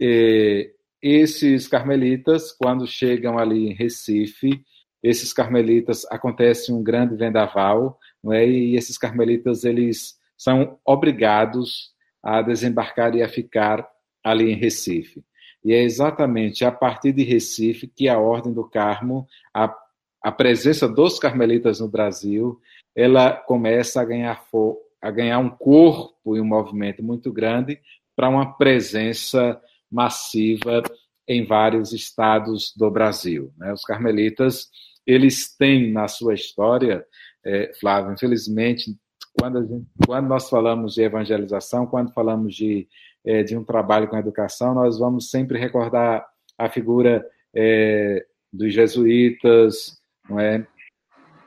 é, 0.00 0.70
esses 1.00 1.66
carmelitas, 1.66 2.52
quando 2.52 2.86
chegam 2.86 3.38
ali 3.38 3.68
em 3.68 3.74
Recife, 3.74 4.64
esses 5.02 5.32
carmelitas 5.32 6.06
acontece 6.10 6.72
um 6.72 6.82
grande 6.82 7.16
vendaval, 7.16 7.98
não 8.22 8.32
é? 8.32 8.46
E 8.46 8.76
esses 8.76 8.96
carmelitas 8.96 9.64
eles 9.64 10.16
são 10.36 10.78
obrigados 10.84 11.92
a 12.22 12.40
desembarcar 12.40 13.14
e 13.16 13.22
a 13.22 13.28
ficar 13.28 13.88
ali 14.22 14.52
em 14.52 14.56
Recife. 14.56 15.24
E 15.64 15.72
é 15.72 15.82
exatamente 15.82 16.64
a 16.64 16.72
partir 16.72 17.12
de 17.12 17.22
Recife 17.22 17.86
que 17.86 18.08
a 18.08 18.18
Ordem 18.18 18.52
do 18.52 18.64
Carmo, 18.64 19.26
a, 19.54 19.72
a 20.22 20.32
presença 20.32 20.88
dos 20.88 21.18
carmelitas 21.18 21.80
no 21.80 21.88
Brasil, 21.88 22.60
ela 22.94 23.32
começa 23.32 24.00
a 24.00 24.04
ganhar, 24.04 24.44
a 25.00 25.10
ganhar 25.10 25.38
um 25.38 25.50
corpo 25.50 26.36
e 26.36 26.40
um 26.40 26.44
movimento 26.44 27.02
muito 27.02 27.32
grande 27.32 27.80
para 28.16 28.28
uma 28.28 28.56
presença 28.56 29.60
massiva 29.90 30.82
em 31.26 31.44
vários 31.44 31.92
estados 31.92 32.74
do 32.76 32.90
Brasil. 32.90 33.52
Né? 33.56 33.72
Os 33.72 33.84
carmelitas, 33.84 34.68
eles 35.06 35.56
têm 35.56 35.92
na 35.92 36.08
sua 36.08 36.34
história, 36.34 37.04
é, 37.44 37.72
Flávio, 37.80 38.12
infelizmente, 38.12 38.96
quando, 39.38 39.66
gente, 39.66 39.86
quando, 40.06 40.28
nós 40.28 40.48
falamos 40.48 40.94
de 40.94 41.02
evangelização, 41.02 41.86
quando 41.86 42.12
falamos 42.12 42.54
de, 42.54 42.86
é, 43.24 43.42
de 43.42 43.56
um 43.56 43.64
trabalho 43.64 44.08
com 44.08 44.16
educação, 44.16 44.74
nós 44.74 44.98
vamos 44.98 45.30
sempre 45.30 45.58
recordar 45.58 46.26
a 46.58 46.68
figura 46.68 47.24
é, 47.54 48.24
dos 48.52 48.72
jesuítas, 48.72 50.00
não 50.28 50.38
é? 50.38 50.66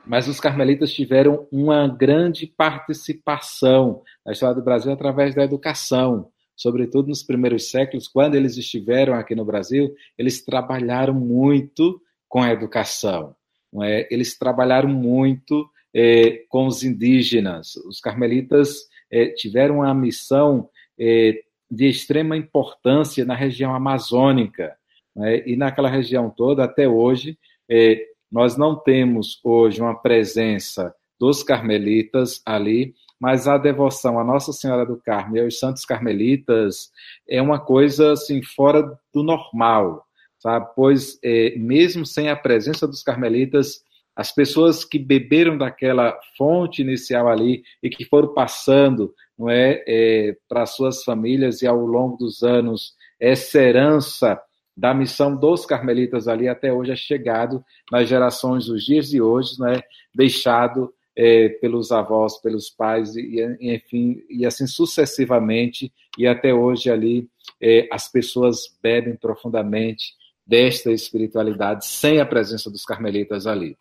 Mas 0.06 0.28
os 0.28 0.38
carmelitas 0.38 0.92
tiveram 0.92 1.48
uma 1.50 1.88
grande 1.88 2.46
participação 2.46 4.02
na 4.24 4.32
história 4.32 4.54
do 4.54 4.62
Brasil 4.62 4.92
através 4.92 5.34
da 5.34 5.42
educação 5.42 6.30
sobretudo 6.56 7.08
nos 7.08 7.22
primeiros 7.22 7.70
séculos, 7.70 8.08
quando 8.08 8.34
eles 8.34 8.56
estiveram 8.56 9.14
aqui 9.14 9.34
no 9.34 9.44
Brasil, 9.44 9.94
eles 10.16 10.42
trabalharam 10.42 11.12
muito 11.12 12.00
com 12.26 12.42
a 12.42 12.50
educação. 12.50 13.36
É? 13.82 14.08
Eles 14.10 14.38
trabalharam 14.38 14.88
muito 14.88 15.68
é, 15.94 16.44
com 16.48 16.66
os 16.66 16.82
indígenas. 16.82 17.76
Os 17.76 18.00
carmelitas 18.00 18.88
é, 19.10 19.26
tiveram 19.26 19.76
uma 19.76 19.94
missão 19.94 20.68
é, 20.98 21.42
de 21.70 21.88
extrema 21.88 22.36
importância 22.36 23.24
na 23.24 23.34
região 23.34 23.74
amazônica. 23.74 24.76
É? 25.18 25.48
E 25.48 25.56
naquela 25.56 25.88
região 25.88 26.30
toda, 26.30 26.64
até 26.64 26.88
hoje, 26.88 27.38
é, 27.68 28.04
nós 28.30 28.56
não 28.56 28.76
temos 28.76 29.40
hoje 29.42 29.80
uma 29.80 29.94
presença 29.94 30.94
dos 31.18 31.42
carmelitas 31.42 32.42
ali, 32.44 32.94
mas 33.18 33.48
a 33.48 33.56
devoção 33.56 34.18
à 34.18 34.24
Nossa 34.24 34.52
Senhora 34.52 34.84
do 34.84 35.00
Carmo 35.00 35.36
e 35.36 35.40
aos 35.40 35.58
santos 35.58 35.84
carmelitas 35.84 36.90
é 37.28 37.40
uma 37.40 37.58
coisa 37.58 38.12
assim 38.12 38.42
fora 38.42 38.82
do 39.12 39.22
normal, 39.22 40.04
sabe? 40.38 40.70
Pois 40.76 41.18
é, 41.24 41.56
mesmo 41.56 42.04
sem 42.04 42.28
a 42.28 42.36
presença 42.36 42.86
dos 42.86 43.02
carmelitas, 43.02 43.80
as 44.14 44.32
pessoas 44.32 44.84
que 44.84 44.98
beberam 44.98 45.56
daquela 45.56 46.18
fonte 46.36 46.82
inicial 46.82 47.28
ali 47.28 47.62
e 47.82 47.88
que 47.88 48.04
foram 48.04 48.32
passando, 48.34 49.14
não 49.38 49.50
é, 49.50 49.82
é 49.86 50.36
para 50.48 50.66
suas 50.66 51.04
famílias 51.04 51.62
e 51.62 51.66
ao 51.66 51.78
longo 51.78 52.16
dos 52.16 52.42
anos 52.42 52.94
essa 53.20 53.60
herança 53.60 54.40
da 54.76 54.92
missão 54.92 55.34
dos 55.34 55.64
carmelitas 55.64 56.28
ali 56.28 56.48
até 56.48 56.72
hoje 56.72 56.92
é 56.92 56.96
chegado 56.96 57.64
nas 57.90 58.08
gerações 58.08 58.66
dos 58.66 58.84
dias 58.84 59.08
de 59.08 59.22
hoje, 59.22 59.58
né, 59.58 59.80
deixado 60.14 60.92
é, 61.16 61.48
pelos 61.48 61.90
avós, 61.90 62.36
pelos 62.42 62.68
pais, 62.68 63.16
e, 63.16 63.40
enfim, 63.58 64.22
e 64.28 64.44
assim 64.44 64.66
sucessivamente, 64.66 65.90
e 66.18 66.26
até 66.26 66.52
hoje 66.52 66.90
ali 66.90 67.26
é, 67.60 67.88
as 67.90 68.10
pessoas 68.12 68.76
bebem 68.82 69.16
profundamente 69.16 70.14
desta 70.46 70.92
espiritualidade 70.92 71.86
sem 71.86 72.20
a 72.20 72.26
presença 72.26 72.70
dos 72.70 72.84
carmelitas 72.84 73.46
ali. 73.46 73.76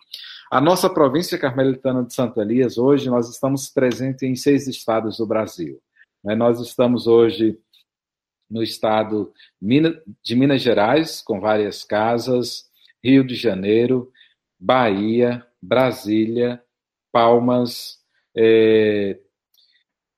A 0.52 0.62
nossa 0.62 0.88
província 0.90 1.40
carmelitana 1.40 2.04
de 2.04 2.14
Santo 2.14 2.40
Elias, 2.40 2.78
hoje 2.78 3.10
nós 3.10 3.30
estamos 3.30 3.68
presentes 3.68 4.22
em 4.22 4.36
seis 4.36 4.68
estados 4.68 5.18
do 5.18 5.26
Brasil. 5.26 5.82
Né? 6.24 6.36
Nós 6.36 6.60
estamos 6.60 7.08
hoje 7.08 7.60
no 8.50 8.62
estado 8.62 9.34
de 9.60 10.36
Minas 10.36 10.62
Gerais, 10.62 11.20
com 11.20 11.40
várias 11.40 11.84
casas, 11.84 12.70
Rio 13.04 13.26
de 13.26 13.34
Janeiro, 13.34 14.12
Bahia, 14.60 15.46
Brasília, 15.60 16.64
Palmas. 17.12 18.00
É, 18.38 19.20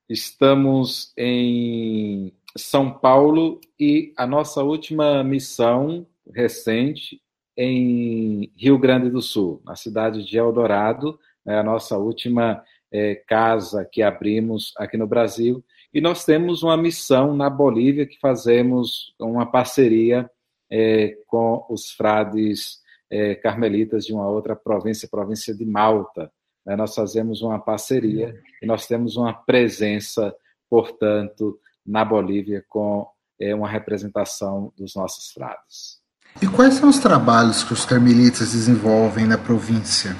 estamos 0.10 1.14
em 1.16 2.34
São 2.58 2.92
Paulo 2.92 3.62
e 3.80 4.14
a 4.18 4.28
nossa 4.28 4.62
última 4.62 5.24
missão 5.24 6.06
recente 6.34 7.22
em 7.58 8.52
Rio 8.56 8.78
Grande 8.78 9.10
do 9.10 9.22
Sul, 9.22 9.62
na 9.66 9.76
cidade 9.76 10.24
de 10.24 10.38
Eldorado, 10.38 11.20
é 11.46 11.58
a 11.58 11.64
nossa 11.64 11.98
última 11.98 12.64
é, 12.92 13.16
casa 13.16 13.84
que 13.84 14.04
abrimos 14.04 14.74
aqui 14.78 14.96
no 14.98 15.08
Brasil. 15.08 15.64
E 15.94 16.00
nós 16.00 16.24
temos 16.24 16.62
uma 16.62 16.78
missão 16.78 17.36
na 17.36 17.50
Bolívia 17.50 18.06
que 18.06 18.20
fazemos 18.20 19.16
uma 19.20 19.46
parceria 19.46 20.30
é, 20.70 21.18
com 21.26 21.66
os 21.70 21.92
frades 21.92 22.80
é, 23.10 23.36
carmelitas 23.36 24.06
de 24.06 24.14
uma 24.14 24.30
outra 24.30 24.56
província, 24.56 25.08
província 25.10 25.56
de 25.56 25.66
Malta 25.66 26.32
né, 26.68 26.76
nós 26.76 26.94
fazemos 26.94 27.42
uma 27.42 27.58
parceria 27.58 28.38
e 28.62 28.66
nós 28.66 28.86
temos 28.86 29.16
uma 29.16 29.34
presença, 29.34 30.36
portanto, 30.70 31.58
na 31.86 32.04
Bolívia 32.04 32.64
com 32.68 33.10
uma 33.40 33.70
representação 33.70 34.74
dos 34.76 34.96
nossos 34.96 35.32
frades. 35.32 35.97
E 36.42 36.48
quais 36.48 36.76
são 36.76 36.90
os 36.90 37.00
trabalhos 37.00 37.64
que 37.64 37.74
os 37.74 37.84
carmelitas 37.84 38.52
desenvolvem 38.52 39.26
na 39.26 39.38
província? 39.38 40.16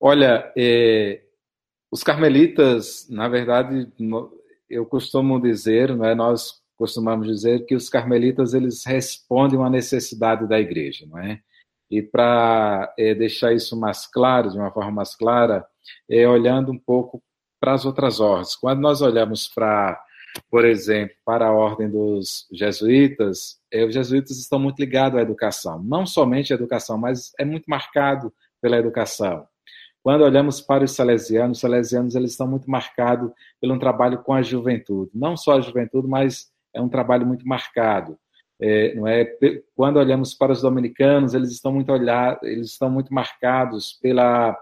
Olha, 0.00 0.52
é, 0.56 1.20
os 1.90 2.04
carmelitas, 2.04 3.08
na 3.10 3.28
verdade, 3.28 3.90
eu 4.70 4.86
costumo 4.86 5.40
dizer, 5.40 5.96
né, 5.96 6.14
nós 6.14 6.62
costumamos 6.76 7.26
dizer 7.26 7.64
que 7.66 7.74
os 7.74 7.88
carmelitas 7.88 8.54
eles 8.54 8.84
respondem 8.84 9.58
uma 9.58 9.70
necessidade 9.70 10.46
da 10.46 10.60
igreja, 10.60 11.06
não 11.08 11.18
é? 11.18 11.40
E 11.90 12.02
para 12.02 12.92
é, 12.98 13.14
deixar 13.14 13.52
isso 13.52 13.78
mais 13.78 14.06
claro, 14.06 14.50
de 14.50 14.58
uma 14.58 14.70
forma 14.70 14.90
mais 14.92 15.16
clara, 15.16 15.66
é 16.08 16.26
olhando 16.28 16.70
um 16.70 16.78
pouco 16.78 17.22
para 17.60 17.72
as 17.72 17.84
outras 17.84 18.20
ordens. 18.20 18.54
Quando 18.54 18.80
nós 18.80 19.00
olhamos 19.00 19.48
para, 19.48 20.00
por 20.50 20.64
exemplo, 20.64 21.16
para 21.24 21.46
a 21.46 21.52
ordem 21.52 21.88
dos 21.88 22.46
jesuítas, 22.52 23.58
é, 23.76 23.84
os 23.84 23.94
jesuítas 23.94 24.38
estão 24.38 24.58
muito 24.58 24.78
ligados 24.78 25.18
à 25.18 25.22
educação. 25.22 25.82
Não 25.82 26.06
somente 26.06 26.52
à 26.52 26.56
educação, 26.56 26.96
mas 26.96 27.32
é 27.38 27.44
muito 27.44 27.66
marcado 27.66 28.32
pela 28.60 28.76
educação. 28.76 29.46
Quando 30.02 30.22
olhamos 30.22 30.60
para 30.60 30.84
os 30.84 30.92
salesianos, 30.92 31.58
os 31.58 31.60
salesianos 31.60 32.14
eles 32.14 32.30
estão 32.30 32.46
muito 32.46 32.70
marcados 32.70 33.30
pelo 33.60 33.78
trabalho 33.78 34.22
com 34.22 34.32
a 34.32 34.40
juventude. 34.40 35.10
Não 35.12 35.36
só 35.36 35.58
a 35.58 35.60
juventude, 35.60 36.06
mas 36.06 36.46
é 36.72 36.80
um 36.80 36.88
trabalho 36.88 37.26
muito 37.26 37.46
marcado. 37.46 38.16
É, 38.60 38.94
não 38.94 39.06
é? 39.06 39.26
Quando 39.74 39.98
olhamos 39.98 40.32
para 40.32 40.52
os 40.52 40.62
dominicanos, 40.62 41.34
eles 41.34 41.50
estão 41.50 41.72
muito 41.72 41.92
olhar, 41.92 42.38
eles 42.42 42.70
estão 42.70 42.88
muito 42.88 43.12
marcados 43.12 43.98
pela, 44.00 44.56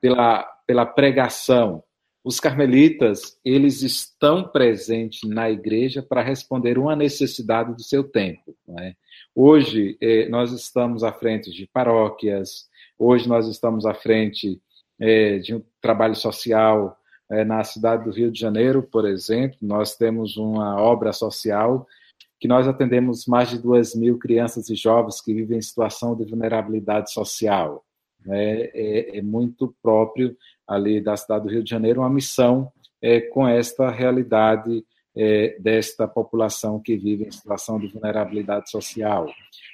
pela, 0.00 0.42
pela 0.66 0.86
pregação. 0.86 1.84
Os 2.28 2.38
carmelitas, 2.38 3.40
eles 3.42 3.80
estão 3.80 4.46
presentes 4.46 5.26
na 5.26 5.50
igreja 5.50 6.02
para 6.02 6.20
responder 6.20 6.76
uma 6.76 6.94
necessidade 6.94 7.74
do 7.74 7.82
seu 7.82 8.04
tempo. 8.04 8.54
É? 8.80 8.92
Hoje, 9.34 9.96
é, 9.98 10.28
nós 10.28 10.52
estamos 10.52 11.02
à 11.02 11.10
frente 11.10 11.50
de 11.50 11.66
paróquias, 11.66 12.68
hoje 12.98 13.26
nós 13.26 13.48
estamos 13.48 13.86
à 13.86 13.94
frente 13.94 14.60
é, 15.00 15.38
de 15.38 15.54
um 15.54 15.64
trabalho 15.80 16.14
social 16.14 16.98
é, 17.30 17.46
na 17.46 17.64
cidade 17.64 18.04
do 18.04 18.10
Rio 18.10 18.30
de 18.30 18.38
Janeiro, 18.38 18.82
por 18.82 19.08
exemplo, 19.08 19.56
nós 19.62 19.96
temos 19.96 20.36
uma 20.36 20.78
obra 20.82 21.14
social 21.14 21.86
que 22.38 22.46
nós 22.46 22.68
atendemos 22.68 23.24
mais 23.24 23.48
de 23.48 23.58
2 23.58 23.94
mil 23.94 24.18
crianças 24.18 24.68
e 24.68 24.74
jovens 24.74 25.22
que 25.22 25.32
vivem 25.32 25.56
em 25.56 25.62
situação 25.62 26.14
de 26.14 26.26
vulnerabilidade 26.26 27.10
social. 27.10 27.86
né, 28.22 28.64
é, 28.74 29.16
é, 29.16 29.22
muito 29.22 29.74
próprio 29.80 30.36
ali 30.68 31.00
da 31.00 31.16
cidade 31.16 31.44
do 31.44 31.50
Rio 31.50 31.64
de 31.64 31.70
Janeiro, 31.70 32.00
uma 32.00 32.10
missão 32.10 32.70
é, 33.00 33.20
com 33.20 33.48
esta 33.48 33.90
realidade 33.90 34.84
é, 35.16 35.56
desta 35.58 36.06
população 36.06 36.80
que 36.80 36.96
vive 36.96 37.24
em 37.24 37.30
situação 37.30 37.78
de 37.78 37.88
vulnerabilidade 37.88 38.70
social. 38.70 39.28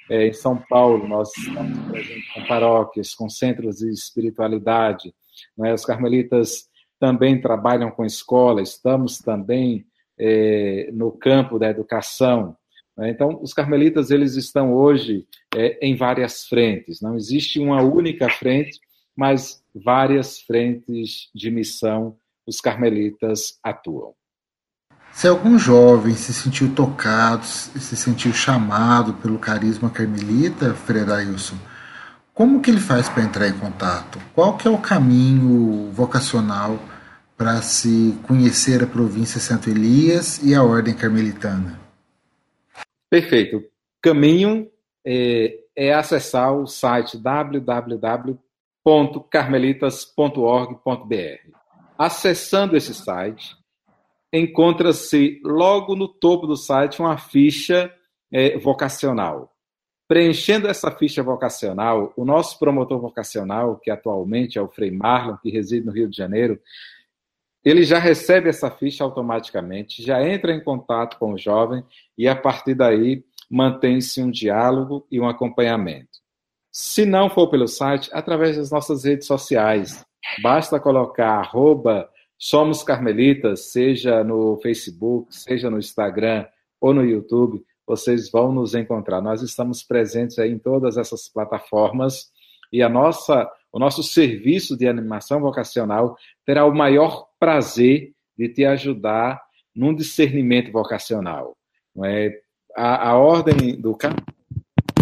É, 0.09 0.27
em 0.27 0.33
São 0.33 0.57
Paulo, 0.69 1.07
nós 1.07 1.35
estamos 1.37 1.77
presentes 1.87 2.33
com 2.33 2.45
paróquias, 2.45 3.13
com 3.13 3.29
centros 3.29 3.77
de 3.77 3.89
espiritualidade. 3.91 5.13
Né? 5.57 5.73
Os 5.73 5.85
carmelitas 5.85 6.67
também 6.99 7.39
trabalham 7.39 7.91
com 7.91 8.05
escola, 8.05 8.61
estamos 8.61 9.19
também 9.19 9.85
é, 10.17 10.89
no 10.93 11.11
campo 11.11 11.59
da 11.59 11.69
educação. 11.69 12.55
Né? 12.97 13.09
Então, 13.09 13.39
os 13.41 13.53
carmelitas 13.53 14.09
eles 14.09 14.35
estão 14.35 14.73
hoje 14.73 15.27
é, 15.55 15.77
em 15.85 15.95
várias 15.95 16.45
frentes. 16.45 17.01
Não 17.01 17.15
existe 17.15 17.59
uma 17.59 17.83
única 17.83 18.29
frente, 18.29 18.79
mas 19.15 19.63
várias 19.75 20.39
frentes 20.39 21.29
de 21.35 21.51
missão 21.51 22.17
os 22.47 22.61
carmelitas 22.61 23.57
atuam. 23.63 24.13
Se 25.11 25.27
algum 25.27 25.57
jovem 25.57 26.13
se 26.13 26.33
sentiu 26.33 26.73
tocado, 26.75 27.45
se 27.45 27.95
sentiu 27.95 28.33
chamado 28.33 29.13
pelo 29.15 29.39
carisma 29.39 29.89
carmelita, 29.89 30.73
Fredailson, 30.73 31.55
como 32.33 32.61
que 32.61 32.69
ele 32.69 32.81
faz 32.81 33.07
para 33.07 33.23
entrar 33.23 33.47
em 33.47 33.57
contato? 33.57 34.19
Qual 34.33 34.57
que 34.57 34.67
é 34.67 34.71
o 34.71 34.77
caminho 34.77 35.89
vocacional 35.91 36.77
para 37.37 37.61
se 37.61 38.17
conhecer 38.23 38.83
a 38.83 38.87
província 38.87 39.39
Santo 39.39 39.69
Elias 39.69 40.43
e 40.43 40.53
a 40.53 40.61
ordem 40.61 40.93
carmelitana? 40.93 41.79
Perfeito. 43.09 43.63
Caminho 44.01 44.69
é, 45.05 45.59
é 45.75 45.93
acessar 45.93 46.53
o 46.53 46.67
site 46.67 47.17
www.carmelitas.org.br. 48.85 51.57
Acessando 51.97 52.77
esse 52.77 52.93
site, 52.93 53.57
encontra-se 54.31 55.41
logo 55.43 55.95
no 55.95 56.07
topo 56.07 56.45
do 56.45 56.55
site 56.55 56.99
uma 56.99 57.17
ficha 57.17 57.91
é, 58.31 58.59
vocacional. 58.59 59.51
Preenchendo 60.07 60.67
essa 60.67 60.91
ficha 60.91 61.23
vocacional, 61.23 62.13
o 62.15 62.23
nosso 62.23 62.59
promotor 62.59 63.01
vocacional, 63.01 63.77
que 63.77 63.89
atualmente 63.89 64.59
é 64.59 64.61
o 64.61 64.69
Frei 64.69 64.91
Marlon, 64.91 65.37
que 65.37 65.49
reside 65.49 65.83
no 65.83 65.91
Rio 65.91 66.07
de 66.07 66.15
Janeiro, 66.15 66.61
ele 67.63 67.83
já 67.83 67.97
recebe 67.97 68.49
essa 68.49 68.69
ficha 68.69 69.03
automaticamente, 69.03 70.03
já 70.03 70.21
entra 70.21 70.53
em 70.53 70.63
contato 70.63 71.17
com 71.17 71.33
o 71.33 71.37
jovem 71.37 71.83
e, 72.15 72.27
a 72.27 72.35
partir 72.35 72.75
daí, 72.75 73.25
mantém-se 73.49 74.21
um 74.21 74.29
diálogo 74.29 75.07
e 75.09 75.19
um 75.19 75.27
acompanhamento. 75.27 76.14
Se 76.77 77.05
não 77.05 77.29
for 77.29 77.47
pelo 77.49 77.69
site, 77.69 78.09
através 78.11 78.57
das 78.57 78.69
nossas 78.69 79.05
redes 79.05 79.25
sociais. 79.25 80.05
Basta 80.43 80.77
colocar 80.77 81.39
arroba 81.39 82.09
Somos 82.37 82.83
Carmelitas, 82.83 83.71
seja 83.71 84.25
no 84.25 84.57
Facebook, 84.57 85.33
seja 85.33 85.69
no 85.69 85.79
Instagram 85.79 86.45
ou 86.81 86.93
no 86.93 87.05
YouTube, 87.05 87.63
vocês 87.87 88.29
vão 88.29 88.51
nos 88.51 88.75
encontrar. 88.75 89.21
Nós 89.21 89.41
estamos 89.41 89.83
presentes 89.83 90.37
em 90.37 90.59
todas 90.59 90.97
essas 90.97 91.29
plataformas 91.29 92.29
e 92.73 92.83
a 92.83 92.89
nossa, 92.89 93.49
o 93.71 93.79
nosso 93.79 94.03
serviço 94.03 94.75
de 94.75 94.85
animação 94.85 95.39
vocacional 95.39 96.17
terá 96.45 96.65
o 96.65 96.75
maior 96.75 97.25
prazer 97.39 98.11
de 98.37 98.49
te 98.49 98.65
ajudar 98.65 99.41
num 99.73 99.95
discernimento 99.95 100.73
vocacional. 100.73 101.55
Não 101.95 102.03
é? 102.03 102.37
a, 102.75 103.11
a 103.11 103.17
ordem 103.17 103.79
do 103.79 103.95
campo 103.95 104.21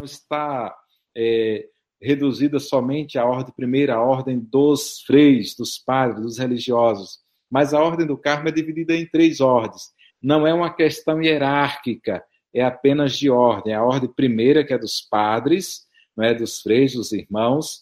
está 0.03 0.75
é, 1.15 1.67
reduzida 2.01 2.59
somente 2.59 3.17
à 3.17 3.25
ordem 3.25 3.53
primeira, 3.55 3.95
à 3.95 4.01
ordem 4.01 4.39
dos 4.39 5.01
freis, 5.01 5.55
dos 5.55 5.77
padres, 5.77 6.21
dos 6.21 6.37
religiosos, 6.37 7.19
mas 7.49 7.73
a 7.73 7.79
ordem 7.79 8.05
do 8.05 8.17
Carmo 8.17 8.49
é 8.49 8.51
dividida 8.51 8.95
em 8.95 9.05
três 9.05 9.39
ordens. 9.39 9.91
Não 10.21 10.47
é 10.47 10.53
uma 10.53 10.73
questão 10.73 11.21
hierárquica, 11.21 12.23
é 12.53 12.63
apenas 12.63 13.17
de 13.17 13.29
ordem. 13.29 13.73
A 13.73 13.83
ordem 13.83 14.09
primeira, 14.09 14.63
que 14.63 14.73
é 14.73 14.77
dos 14.77 15.01
padres, 15.01 15.81
não 16.15 16.23
é 16.23 16.33
dos 16.33 16.61
freis, 16.61 16.93
dos 16.93 17.11
irmãos. 17.11 17.81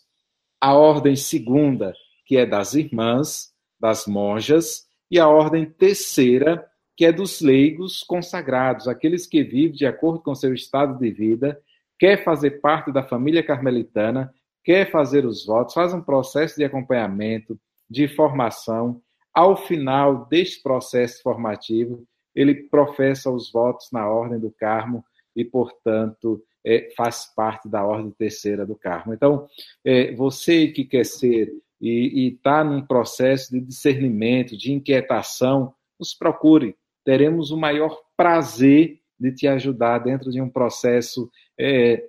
A 0.60 0.74
ordem 0.74 1.16
segunda, 1.16 1.94
que 2.26 2.38
é 2.38 2.46
das 2.46 2.74
irmãs, 2.74 3.52
das 3.80 4.08
monjas. 4.08 4.84
E 5.10 5.20
a 5.20 5.28
ordem 5.28 5.66
terceira, 5.66 6.66
que 6.96 7.06
é 7.06 7.12
dos 7.12 7.42
leigos 7.42 8.04
consagrados, 8.04 8.88
aqueles 8.88 9.26
que 9.26 9.44
vivem 9.44 9.76
de 9.76 9.86
acordo 9.86 10.22
com 10.22 10.36
seu 10.36 10.54
estado 10.54 10.98
de 10.98 11.12
vida, 11.12 11.62
quer 12.02 12.24
fazer 12.24 12.60
parte 12.62 12.92
da 12.92 13.04
família 13.04 13.44
carmelitana, 13.44 14.34
quer 14.64 14.90
fazer 14.90 15.24
os 15.24 15.46
votos, 15.46 15.76
faz 15.76 15.94
um 15.94 16.02
processo 16.02 16.56
de 16.56 16.64
acompanhamento, 16.64 17.60
de 17.88 18.08
formação. 18.08 19.00
Ao 19.32 19.56
final 19.56 20.26
deste 20.26 20.64
processo 20.64 21.22
formativo, 21.22 22.04
ele 22.34 22.56
professa 22.56 23.30
os 23.30 23.52
votos 23.52 23.90
na 23.94 24.10
Ordem 24.10 24.40
do 24.40 24.50
Carmo 24.50 25.06
e, 25.36 25.46
portanto, 25.46 26.44
é, 26.66 26.90
faz 26.98 27.32
parte 27.36 27.70
da 27.70 27.86
Ordem 27.86 28.10
Terceira 28.10 28.66
do 28.66 28.76
Carmo. 28.76 29.14
Então, 29.14 29.46
é, 29.86 30.12
você 30.16 30.70
que 30.70 30.84
quer 30.84 31.06
ser 31.06 31.54
e 31.80 32.30
está 32.30 32.64
num 32.64 32.82
processo 32.82 33.52
de 33.52 33.60
discernimento, 33.60 34.58
de 34.58 34.72
inquietação, 34.72 35.72
nos 36.00 36.16
procure. 36.16 36.76
Teremos 37.06 37.52
o 37.52 37.58
maior 37.58 37.96
prazer 38.18 39.01
de 39.22 39.32
te 39.32 39.48
ajudar 39.48 40.00
dentro 40.00 40.32
de 40.32 40.42
um 40.42 40.50
processo 40.50 41.30
é, 41.60 42.04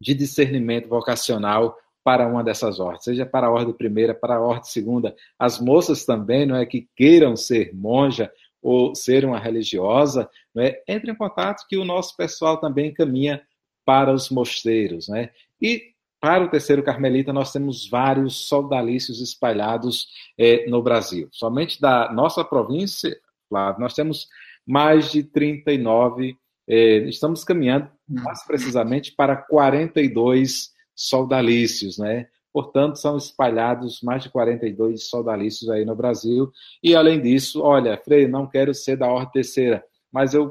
de 0.00 0.12
discernimento 0.12 0.88
vocacional 0.88 1.76
para 2.02 2.26
uma 2.26 2.44
dessas 2.44 2.78
ordens, 2.78 3.04
seja 3.04 3.26
para 3.26 3.46
a 3.46 3.50
ordem 3.50 3.74
primeira, 3.74 4.14
para 4.14 4.36
a 4.36 4.40
ordem 4.40 4.64
segunda. 4.64 5.14
As 5.38 5.60
moças 5.60 6.04
também, 6.04 6.46
não 6.46 6.56
é 6.56 6.66
que 6.66 6.88
queiram 6.94 7.36
ser 7.36 7.74
monja 7.74 8.30
ou 8.62 8.94
ser 8.94 9.24
uma 9.24 9.38
religiosa, 9.38 10.28
não 10.54 10.62
é? 10.62 10.82
entre 10.86 11.10
em 11.10 11.16
contato 11.16 11.66
que 11.68 11.76
o 11.76 11.84
nosso 11.84 12.16
pessoal 12.16 12.58
também 12.58 12.92
caminha 12.92 13.42
para 13.84 14.12
os 14.12 14.30
mosteiros, 14.30 15.08
né? 15.08 15.30
E 15.60 15.94
para 16.20 16.44
o 16.44 16.48
terceiro 16.48 16.82
carmelita, 16.82 17.32
nós 17.32 17.52
temos 17.52 17.88
vários 17.88 18.48
soldalícios 18.48 19.20
espalhados 19.20 20.08
é, 20.36 20.68
no 20.68 20.82
Brasil. 20.82 21.28
Somente 21.30 21.80
da 21.80 22.12
nossa 22.12 22.44
província, 22.44 23.16
claro, 23.48 23.78
nós 23.78 23.94
temos 23.94 24.26
mais 24.66 25.12
de 25.12 25.22
39, 25.22 26.36
é, 26.68 26.98
estamos 27.08 27.44
caminhando 27.44 27.88
mais 28.08 28.44
precisamente 28.44 29.12
para 29.12 29.36
42 29.36 30.70
soldalícios, 30.94 31.98
né? 31.98 32.26
Portanto, 32.52 32.96
são 32.96 33.16
espalhados 33.18 34.00
mais 34.02 34.22
de 34.22 34.30
42 34.30 35.08
soldalícios 35.08 35.68
aí 35.68 35.84
no 35.84 35.94
Brasil. 35.94 36.50
E, 36.82 36.96
além 36.96 37.20
disso, 37.20 37.60
olha, 37.62 38.00
Frei, 38.02 38.26
não 38.26 38.48
quero 38.48 38.72
ser 38.72 38.96
da 38.96 39.06
Ordem 39.06 39.30
Terceira, 39.30 39.84
mas 40.10 40.32
eu 40.32 40.50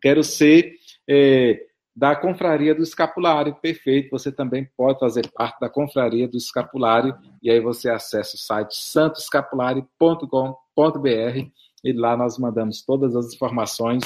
quero 0.00 0.24
ser 0.24 0.72
é, 1.06 1.60
da 1.94 2.16
Confraria 2.16 2.74
do 2.74 2.82
Escapulário. 2.82 3.54
Perfeito, 3.54 4.08
você 4.10 4.32
também 4.32 4.66
pode 4.76 4.98
fazer 4.98 5.30
parte 5.30 5.60
da 5.60 5.68
Confraria 5.68 6.26
do 6.26 6.38
Escapulário, 6.38 7.14
e 7.42 7.50
aí 7.50 7.60
você 7.60 7.90
acessa 7.90 8.34
o 8.34 8.38
site 8.38 8.74
santoescapulário.com.br 8.74 11.50
e 11.86 11.92
lá 11.92 12.16
nós 12.16 12.38
mandamos 12.38 12.82
todas 12.82 13.14
as 13.14 13.34
informações 13.34 14.02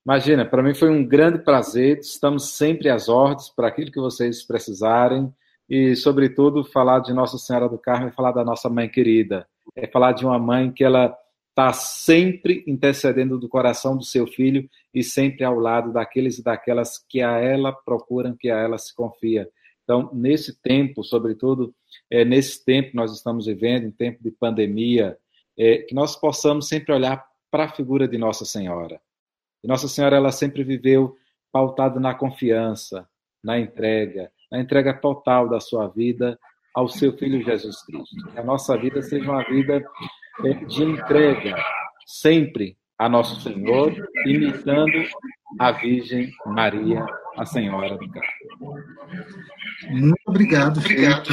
Imagina, 0.06 0.45
para 0.45 0.62
mim 0.62 0.76
foi 0.76 0.91
um 0.91 1.03
grande 1.03 1.39
prazer. 1.39 1.97
Estamos 1.97 2.51
sempre 2.51 2.89
às 2.89 3.10
ordens 3.10 3.49
para 3.49 3.68
aquilo 3.68 3.91
que 3.91 3.99
vocês 3.99 4.43
precisarem 4.43 5.34
e, 5.68 5.95
sobretudo, 5.95 6.64
falar 6.64 6.99
de 6.99 7.12
Nossa 7.12 7.39
Senhora 7.39 7.68
do 7.68 7.80
Carmo 7.80 8.10
e 8.10 8.12
falar 8.12 8.32
da 8.32 8.45
nossa 8.45 8.70
mãe 8.70 8.88
querida. 8.88 9.47
é 9.76 9.88
falar 9.88 10.12
de 10.12 10.24
uma 10.24 10.38
mãe 10.38 10.72
que 10.72 10.84
ela 10.84 11.18
está 11.49 11.74
sempre 11.74 12.64
intercedendo 12.68 13.39
do 13.39 13.49
coração 13.49 13.97
do 13.97 14.03
seu 14.03 14.28
filho 14.28 14.70
e 14.93 15.01
sempre 15.01 15.43
ao 15.43 15.58
lado 15.58 15.91
daqueles 15.91 16.38
e 16.38 16.43
daquelas 16.43 16.99
que 16.99 17.22
a 17.24 17.39
ela 17.39 17.74
procuram, 17.74 18.36
que 18.38 18.51
a 18.51 18.60
ela 18.60 18.78
se 18.78 18.93
confia. 18.93 19.49
Então, 19.84 20.12
nesse 20.14 20.62
tempo, 20.62 21.03
sobretudo, 21.03 21.74
é, 22.12 22.24
nesse 22.24 22.64
tempo 22.64 22.91
que 22.91 22.95
nós 22.95 23.12
estamos 23.12 23.47
vivendo, 23.47 23.86
em 23.86 23.91
tempo 23.91 24.22
de 24.22 24.30
pandemia, 24.30 25.18
é, 25.58 25.78
que 25.78 25.95
nós 25.95 26.16
possamos 26.16 26.68
sempre 26.68 26.93
olhar 26.93 27.26
para 27.49 27.64
a 27.64 27.72
figura 27.72 28.08
de 28.08 28.18
Nossa 28.20 28.45
Senhora. 28.45 28.99
E 29.66 29.68
Nossa 29.68 29.88
Senhora, 29.88 30.16
ela 30.16 30.32
sempre 30.32 30.63
viveu 30.63 31.18
pautada 31.51 31.99
na 31.99 32.13
confiança, 32.13 33.09
na 33.43 33.59
entrega, 33.59 34.32
na 34.51 34.59
entrega 34.59 34.93
total 34.93 35.49
da 35.49 35.59
sua 35.59 35.88
vida 35.88 36.38
ao 36.72 36.88
seu 36.88 37.18
Filho 37.18 37.43
Jesus 37.43 37.84
Cristo. 37.84 38.16
Que 38.32 38.39
a 38.39 38.43
nossa 38.43 38.78
vida 38.78 39.01
seja 39.01 39.28
uma 39.28 39.43
vida 39.43 39.84
é, 40.43 40.53
de 40.53 40.84
entrega, 40.84 41.55
sempre 42.05 42.78
a 42.95 43.09
nosso 43.09 43.41
Senhor, 43.41 43.91
imitando 44.28 45.03
a 45.59 45.72
Virgem 45.72 46.32
Maria, 46.45 47.03
a 47.36 47.43
Senhora 47.43 47.97
do 47.97 48.07
Carmo. 48.11 48.76
Muito 49.89 50.22
obrigado, 50.28 50.78
obrigado, 50.78 51.28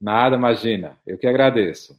Nada, 0.00 0.36
imagina. 0.36 0.98
Eu 1.06 1.18
que 1.18 1.26
agradeço. 1.26 1.94